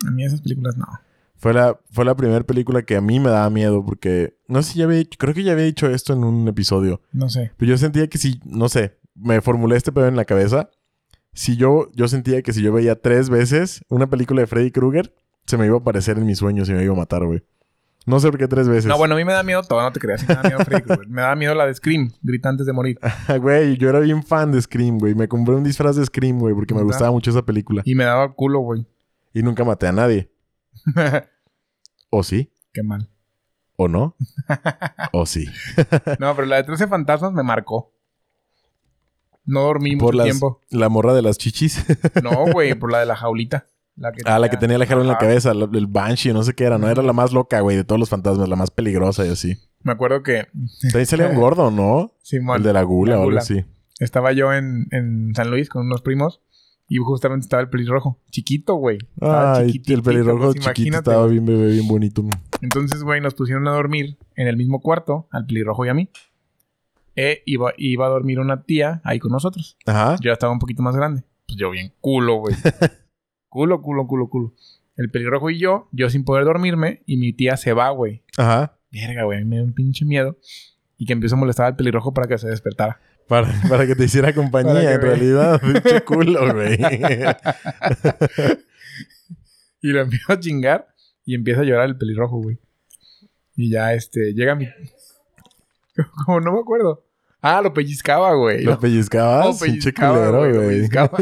[0.07, 0.87] A mí esas películas no.
[1.35, 4.37] Fue la, fue la primera película que a mí me daba miedo porque...
[4.47, 5.17] No sé si ya había dicho...
[5.19, 7.01] Creo que ya había dicho esto en un episodio.
[7.11, 7.51] No sé.
[7.57, 8.39] Pero yo sentía que si...
[8.45, 8.97] No sé.
[9.15, 10.69] Me formulé este pedo en la cabeza.
[11.33, 11.91] Si yo...
[11.93, 15.13] Yo sentía que si yo veía tres veces una película de Freddy Krueger...
[15.45, 17.43] Se me iba a aparecer en mis sueños y me iba a matar, güey.
[18.05, 18.85] No sé por qué tres veces.
[18.85, 20.27] No, bueno, a mí me da miedo todo, no te creas.
[20.27, 21.07] Me da miedo Freddy Krueger.
[21.07, 22.99] Me da miedo la de Scream, Gritantes de Morir.
[23.41, 25.15] güey, yo era bien fan de Scream, güey.
[25.15, 26.87] Me compré un disfraz de Scream, güey, porque me ¿Verdad?
[26.93, 27.81] gustaba mucho esa película.
[27.85, 28.85] Y me daba culo, güey.
[29.33, 30.29] Y nunca maté a nadie.
[32.09, 32.51] ¿O sí?
[32.73, 33.09] Qué mal.
[33.77, 34.15] ¿O no?
[35.13, 35.45] ¿O sí?
[36.19, 37.93] No, pero la de 13 fantasmas me marcó.
[39.45, 40.61] No dormí Por mucho las, tiempo.
[40.69, 41.83] la morra de las chichis.
[42.21, 43.67] No, güey, por la de la jaulita.
[43.95, 46.53] La que ah, la que tenía la jala en la cabeza, el Banshee, no sé
[46.53, 46.89] qué era, ¿no?
[46.89, 49.57] Era la más loca, güey, de todos los fantasmas, la más peligrosa y así.
[49.83, 50.47] Me acuerdo que...
[50.81, 52.11] También salía un gordo, ¿no?
[52.23, 53.63] Simón, el de la gula la o algo así.
[53.99, 56.41] Estaba yo en, en San Luis con unos primos
[56.87, 58.19] y justamente estaba el pelirrojo.
[58.31, 58.97] Chiquito, güey.
[58.97, 62.23] Chiquitito, el pelirrojo pues, chiquito imagínate, estaba bien bebé, bien bonito.
[62.61, 66.09] Entonces, güey, nos pusieron a dormir en el mismo cuarto, al pelirrojo y a mí.
[67.15, 69.77] E iba, iba a dormir una tía ahí con nosotros.
[69.85, 70.15] Ajá.
[70.15, 71.23] Yo ya estaba un poquito más grande.
[71.47, 72.55] Pues yo bien culo, güey.
[73.53, 74.53] culo, culo, culo, culo.
[74.97, 78.23] El pelirrojo y yo, yo sin poder dormirme, y mi tía se va, güey.
[78.37, 78.77] Ajá.
[78.91, 80.37] Verga, güey, me dio un pinche miedo.
[80.97, 82.99] Y que empiezo a molestar al pelirrojo para que se despertara.
[83.27, 85.61] Para, para que te hiciera compañía, en me- realidad.
[85.83, 86.77] Pinche culo, güey.
[89.81, 90.87] Y lo empiezo a chingar
[91.25, 92.57] y empieza a llorar el pelirrojo, güey.
[93.55, 94.67] Y ya, este, llega mi...
[96.25, 97.05] Como no me acuerdo.
[97.41, 98.63] Ah, lo pellizcaba, güey.
[98.63, 99.45] ¿Lo pellizcabas?
[99.45, 101.17] No, Pinche pellizcaba, güey, lo pellizcaba.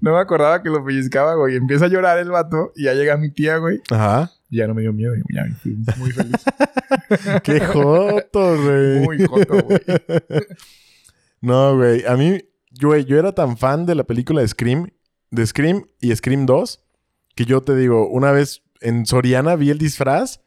[0.00, 1.56] No me acordaba que lo pellizcaba, güey.
[1.56, 3.80] Empieza a llorar el vato y ya llega mi tía, güey.
[3.90, 4.30] Ajá.
[4.50, 5.14] Y ya no me dio miedo.
[5.16, 6.36] y Ya fui muy feliz.
[7.42, 9.00] Qué joto, güey.
[9.00, 9.80] muy joto, güey.
[11.40, 12.04] No, güey.
[12.06, 12.38] A mí,
[12.80, 14.90] güey, yo era tan fan de la película de Scream,
[15.30, 16.84] de Scream y Scream 2,
[17.34, 20.40] que yo te digo, una vez en Soriana vi el disfraz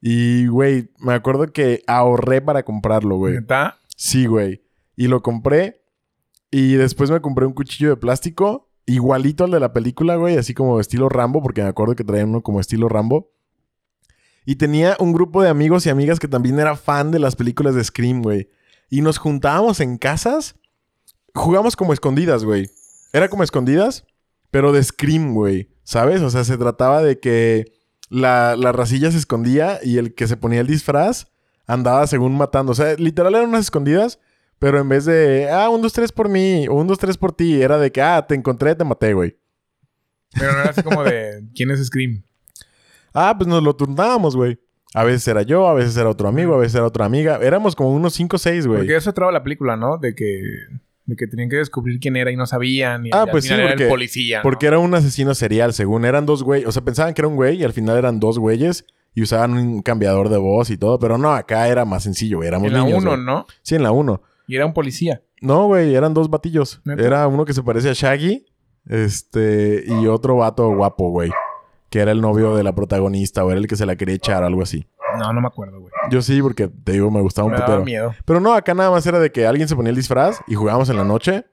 [0.00, 3.34] y, güey, me acuerdo que ahorré para comprarlo, güey.
[3.34, 3.78] ¿Neta?
[3.96, 4.62] Sí, güey.
[4.96, 5.79] Y lo compré
[6.50, 10.54] y después me compré un cuchillo de plástico igualito al de la película, güey, así
[10.54, 13.30] como estilo Rambo, porque me acuerdo que traían uno como estilo Rambo.
[14.44, 17.74] Y tenía un grupo de amigos y amigas que también era fan de las películas
[17.74, 18.48] de Scream, güey.
[18.88, 20.56] Y nos juntábamos en casas.
[21.34, 22.68] Jugamos como escondidas, güey.
[23.12, 24.06] Era como escondidas,
[24.50, 25.70] pero de Scream, güey.
[25.84, 26.22] ¿Sabes?
[26.22, 27.72] O sea, se trataba de que
[28.08, 31.28] la, la racilla se escondía y el que se ponía el disfraz
[31.66, 32.72] andaba según matando.
[32.72, 34.18] O sea, literal eran unas escondidas,
[34.60, 37.32] Pero en vez de, ah, un, dos, tres por mí, o un, dos, tres por
[37.32, 39.36] ti, era de que, ah, te encontré, te maté, güey.
[40.38, 42.22] Pero no era así como de, ¿quién es Scream?
[43.12, 44.60] Ah, pues nos lo turnábamos, güey.
[44.94, 47.38] A veces era yo, a veces era otro amigo, a veces era otra amiga.
[47.42, 48.80] Éramos como unos cinco o seis, güey.
[48.80, 49.98] Porque eso traba la película, ¿no?
[49.98, 50.42] De que,
[51.06, 53.06] de que tenían que descubrir quién era y no sabían.
[53.06, 54.36] Y Ah, al pues sí, final era porque- el policía.
[54.38, 54.42] ¿no?
[54.42, 56.68] Porque era un asesino serial, según eran dos güeyes.
[56.68, 58.84] O sea, pensaban que era un güey y al final eran dos güeyes
[59.14, 60.98] y usaban un cambiador de voz y todo.
[60.98, 62.42] Pero no, acá era más sencillo.
[62.42, 62.98] Éramos En la niños.
[63.02, 63.24] 1, güey.
[63.24, 63.46] ¿no?
[63.62, 64.22] Sí, en la uno.
[64.50, 65.22] Y era un policía.
[65.40, 66.80] No, güey, eran dos batillos.
[66.84, 67.02] ¿Neta?
[67.02, 68.44] Era uno que se parece a Shaggy,
[68.86, 71.30] este, y otro vato guapo, güey.
[71.88, 74.42] Que era el novio de la protagonista o era el que se la quería echar,
[74.44, 74.86] algo así.
[75.18, 75.92] No, no me acuerdo, güey.
[76.10, 77.84] Yo sí, porque te digo, me gustaba un Me putero.
[77.84, 78.14] miedo.
[78.24, 80.88] Pero no, acá nada más era de que alguien se ponía el disfraz y jugábamos
[80.90, 81.44] en la noche.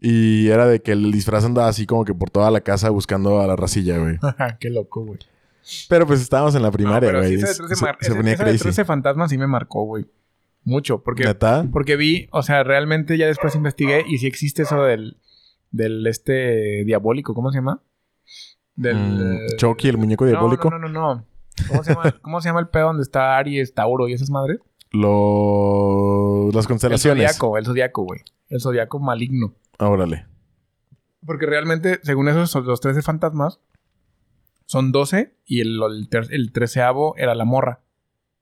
[0.00, 3.40] Y era de que el disfraz andaba así como que por toda la casa buscando
[3.40, 4.18] a la racilla, güey.
[4.60, 5.18] Qué loco, güey.
[5.88, 7.38] Pero pues estábamos en la primaria, güey.
[7.38, 8.62] sí, se, 13 se- ponía esa de crazy.
[8.64, 10.04] 13 fantasmas sí me marcó, güey.
[10.64, 11.02] Mucho.
[11.02, 11.66] Porque, ¿Neta?
[11.72, 15.18] porque vi, o sea, realmente ya después investigué y sí existe eso del,
[15.70, 17.82] del este diabólico, ¿cómo se llama?
[18.74, 18.96] Del...
[18.96, 20.70] Mm, eh, Chucky, el muñeco diabólico.
[20.70, 21.26] No, no, no, no.
[21.68, 24.58] ¿Cómo se, llama, ¿Cómo se llama el pedo donde está Aries, Tauro y esas madres?
[24.90, 26.50] Lo...
[26.52, 27.26] Las El constelaciones.
[27.26, 28.20] zodiaco, el zodiaco, güey.
[28.48, 29.54] El zodiaco maligno.
[29.78, 30.26] Ah, Órale.
[31.24, 33.60] Porque realmente, según esos, los 13 fantasmas
[34.66, 37.80] son 12 y el, el, el treceavo era la morra.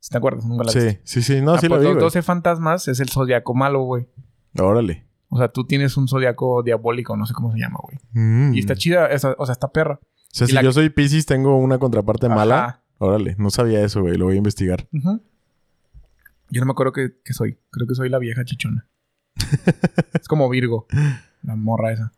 [0.03, 0.45] ¿Sí ¿Te acuerdas?
[0.45, 1.01] Nunca la viste.
[1.05, 1.41] Sí, sí, sí.
[1.41, 2.05] No, Ah, sí lo pues vi, los güey.
[2.07, 4.09] 12 fantasmas es el zodiaco malo, güey.
[4.59, 5.07] Órale.
[5.29, 7.99] O sea, tú tienes un zodiaco diabólico, no sé cómo se llama, güey.
[8.13, 8.53] Mm.
[8.55, 10.01] Y está chida, o sea, está perra.
[10.03, 12.83] O sea, y si la- yo soy Pisces, tengo una contraparte mala.
[12.99, 14.17] Órale, no sabía eso, güey.
[14.17, 14.89] Lo voy a investigar.
[16.51, 17.59] Yo no me acuerdo qué, qué soy.
[17.71, 18.89] Creo que soy la vieja chichona.
[20.21, 20.87] es como Virgo,
[21.43, 22.13] la morra esa.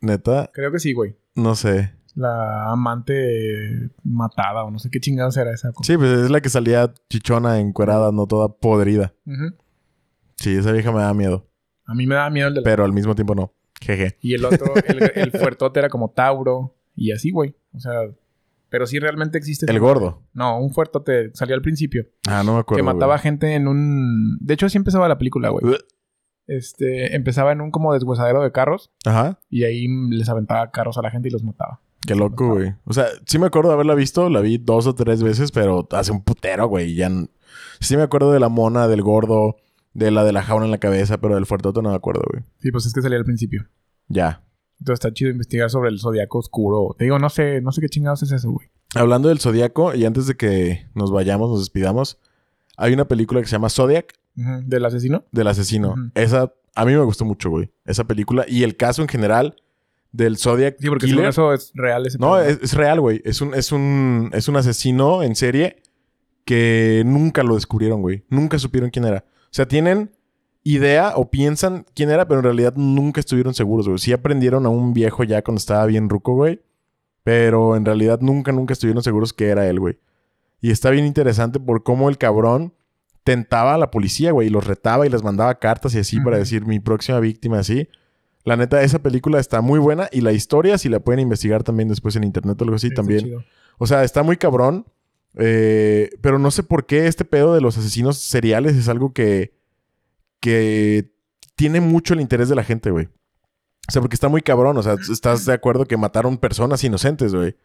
[0.00, 1.16] Neta, Creo que sí, güey.
[1.34, 1.94] no sé.
[2.14, 5.90] La amante matada o no sé qué chingados era esa cosa.
[5.90, 9.14] Sí, pues es la que salía chichona, encuerada, no toda podrida.
[9.24, 9.56] Ujú.
[10.36, 11.48] Sí, esa vieja me da miedo.
[11.86, 12.64] A mí me daba miedo el de la...
[12.64, 13.54] Pero al mismo tiempo no.
[13.80, 14.18] Jeje.
[14.20, 16.76] Y el otro, el, el fuertote era como Tauro.
[16.94, 17.56] Y así, güey.
[17.72, 17.92] O sea...
[18.68, 19.70] Pero sí realmente existe...
[19.70, 20.22] El gordo.
[20.32, 22.06] No, un fuertote salió al principio.
[22.26, 22.78] Ah, no me acuerdo.
[22.78, 23.22] que mataba güey.
[23.22, 24.38] gente en un...
[24.40, 25.76] De hecho, así empezaba la película, güey.
[26.46, 27.14] Este...
[27.14, 28.90] Empezaba en un como deshuesadero de carros.
[29.04, 29.38] Ajá.
[29.50, 31.80] Y ahí les aventaba carros a la gente y los mataba.
[32.06, 32.74] Qué loco, güey.
[32.84, 34.28] O sea, sí me acuerdo de haberla visto.
[34.28, 36.94] La vi dos o tres veces, pero hace un putero, güey.
[36.94, 37.10] Ya...
[37.80, 39.56] Sí me acuerdo de la mona, del gordo,
[39.92, 42.44] de la de la jaula en la cabeza, pero del fuertote no me acuerdo, güey.
[42.60, 43.66] Sí, pues es que salía al principio.
[44.08, 44.42] Ya.
[44.78, 46.94] Entonces está chido investigar sobre el zodiaco oscuro.
[46.98, 48.68] Te digo, no sé, no sé qué chingados es eso, güey.
[48.94, 52.18] Hablando del Zodíaco, y antes de que nos vayamos, nos despidamos,
[52.76, 54.12] hay una película que se llama Zodiac.
[54.34, 55.24] ¿Del asesino?
[55.30, 55.94] del asesino.
[56.14, 57.70] Esa, a mí me gustó mucho, güey.
[57.84, 59.56] Esa película y el caso en general
[60.12, 61.26] del Zodiac Sí, porque Killer.
[61.26, 63.20] eso es real ese No, es, es real, güey.
[63.24, 65.82] Es un, es, un, es un asesino en serie
[66.44, 68.24] que nunca lo descubrieron, güey.
[68.28, 69.24] Nunca supieron quién era.
[69.26, 70.10] O sea, tienen
[70.64, 73.98] idea o piensan quién era, pero en realidad nunca estuvieron seguros, güey.
[73.98, 76.60] Sí aprendieron a un viejo ya cuando estaba bien ruco, güey.
[77.24, 79.98] Pero en realidad nunca, nunca estuvieron seguros que era él, güey.
[80.60, 82.74] Y está bien interesante por cómo el cabrón
[83.24, 84.48] tentaba a la policía, güey.
[84.48, 87.88] Y los retaba y les mandaba cartas y así para decir mi próxima víctima, así.
[88.44, 90.08] La neta, esa película está muy buena.
[90.12, 92.94] Y la historia, si la pueden investigar también después en internet o algo así, Sí,
[92.94, 93.34] también.
[93.78, 94.86] O sea, está muy cabrón.
[95.38, 99.54] eh, pero no sé por qué este pedo de los asesinos seriales es algo que.
[100.40, 101.10] que
[101.54, 103.06] tiene mucho el interés de la gente, güey.
[103.88, 104.76] O sea, porque está muy cabrón.
[104.76, 107.56] O sea, estás de acuerdo que mataron personas inocentes, güey.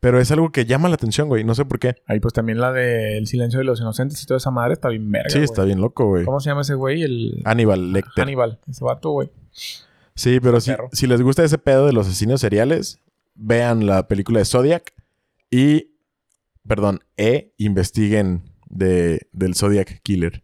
[0.00, 1.42] Pero es algo que llama la atención, güey.
[1.44, 1.96] No sé por qué.
[2.06, 4.88] Ahí pues también la de El silencio de los inocentes y toda esa madre está
[4.90, 5.44] bien verga, Sí, güey.
[5.44, 6.24] está bien loco, güey.
[6.24, 7.02] ¿Cómo se llama ese güey?
[7.02, 7.42] El...
[7.44, 8.22] Aníbal Lecter.
[8.24, 8.58] Hannibal.
[8.68, 9.30] Ese vato, güey.
[10.16, 13.00] Sí, pero si, si les gusta ese pedo de los asesinos seriales,
[13.34, 14.92] vean la película de Zodiac
[15.50, 15.94] y,
[16.66, 20.42] perdón, e investiguen de, del Zodiac Killer.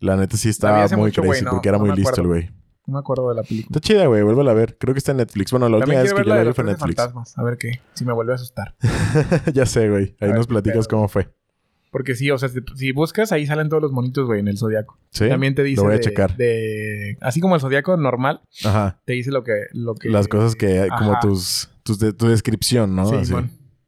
[0.00, 2.50] La neta sí estaba muy mucho, crazy no, porque era no muy listo el güey.
[2.86, 3.68] No me acuerdo de la película.
[3.76, 4.22] Está chida, güey.
[4.22, 4.76] Vuélvela a ver.
[4.76, 5.50] Creo que está en Netflix.
[5.50, 6.96] Bueno, la última vez que yo la vi fue en 13 Netflix.
[6.96, 7.38] fantasmas.
[7.38, 7.80] A ver qué.
[7.94, 8.74] Si me vuelve a asustar.
[9.54, 10.14] ya sé, güey.
[10.20, 11.34] Ahí A nos platicas cómo fue.
[11.94, 14.58] Porque sí, o sea, si, si buscas, ahí salen todos los monitos, güey, en el
[14.58, 14.98] zodiaco.
[15.10, 15.28] Sí.
[15.28, 16.36] También te dice Lo voy a de- checar.
[16.36, 19.00] de- Así como el zodiaco normal, Ajá.
[19.04, 19.52] te dice lo que...
[19.74, 21.20] Lo que Las cosas que, como Ajá.
[21.20, 23.06] tus, tus de- tu descripción, ¿no?
[23.08, 23.32] Sí, Así.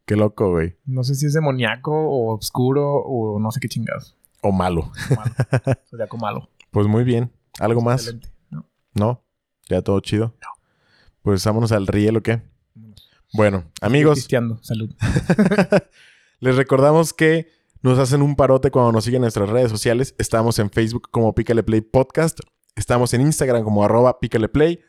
[0.05, 0.77] Qué loco, güey.
[0.85, 4.17] No sé si es demoníaco o oscuro o no sé qué chingados.
[4.41, 4.93] O malo.
[5.17, 5.35] Malo.
[5.91, 6.49] Zodiaco malo.
[6.71, 7.33] Pues muy bien.
[7.59, 8.03] ¿Algo más?
[8.03, 8.29] Excelente.
[8.51, 8.69] ¿no?
[8.95, 9.25] ¿No?
[9.69, 10.33] ¿Ya todo chido?
[11.23, 12.41] Pues vámonos al riel o qué.
[13.33, 14.29] Bueno, amigos.
[14.63, 14.95] Salud.
[16.39, 17.56] les recordamos que
[17.87, 20.17] nos hacen un parote cuando nos siguen en nuestras redes sociales.
[20.19, 22.41] Estamos en Facebook como Pícale Play Podcast.
[22.75, 24.81] Estamos en Instagram como arroba Pícale Play.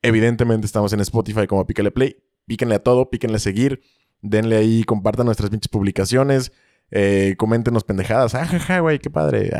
[0.00, 2.16] Evidentemente estamos en Spotify como Pícale Play.
[2.46, 3.82] Píquenle a todo, píquenle a seguir.
[4.22, 6.52] Denle ahí, compartan nuestras pinches publicaciones.
[6.90, 8.34] Eh, coméntenos pendejadas.
[8.34, 9.50] Ah, jaja, güey, qué padre.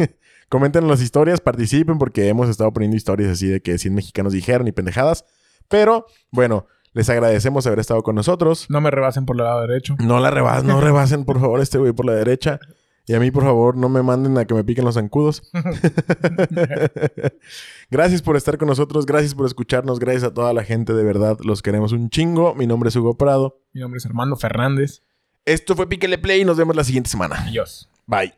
[0.48, 4.66] Comenten las historias, participen porque hemos estado poniendo historias así de que 100 mexicanos dijeron
[4.66, 5.24] y pendejadas.
[5.68, 8.66] Pero bueno, les agradecemos haber estado con nosotros.
[8.68, 9.96] No me rebasen por el lado derecho.
[9.98, 12.60] No la rebasen, no rebasen por favor este güey por la derecha.
[13.04, 15.50] Y a mí, por favor, no me manden a que me piquen los zancudos.
[17.90, 21.36] gracias por estar con nosotros, gracias por escucharnos, gracias a toda la gente, de verdad,
[21.42, 22.54] los queremos un chingo.
[22.54, 23.60] Mi nombre es Hugo Prado.
[23.72, 25.02] Mi nombre es Armando Fernández.
[25.44, 27.36] Esto fue Píquele Play y nos vemos la siguiente semana.
[27.40, 27.90] Adiós.
[28.06, 28.34] Bye.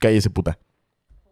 [0.00, 0.58] Cállese, puta.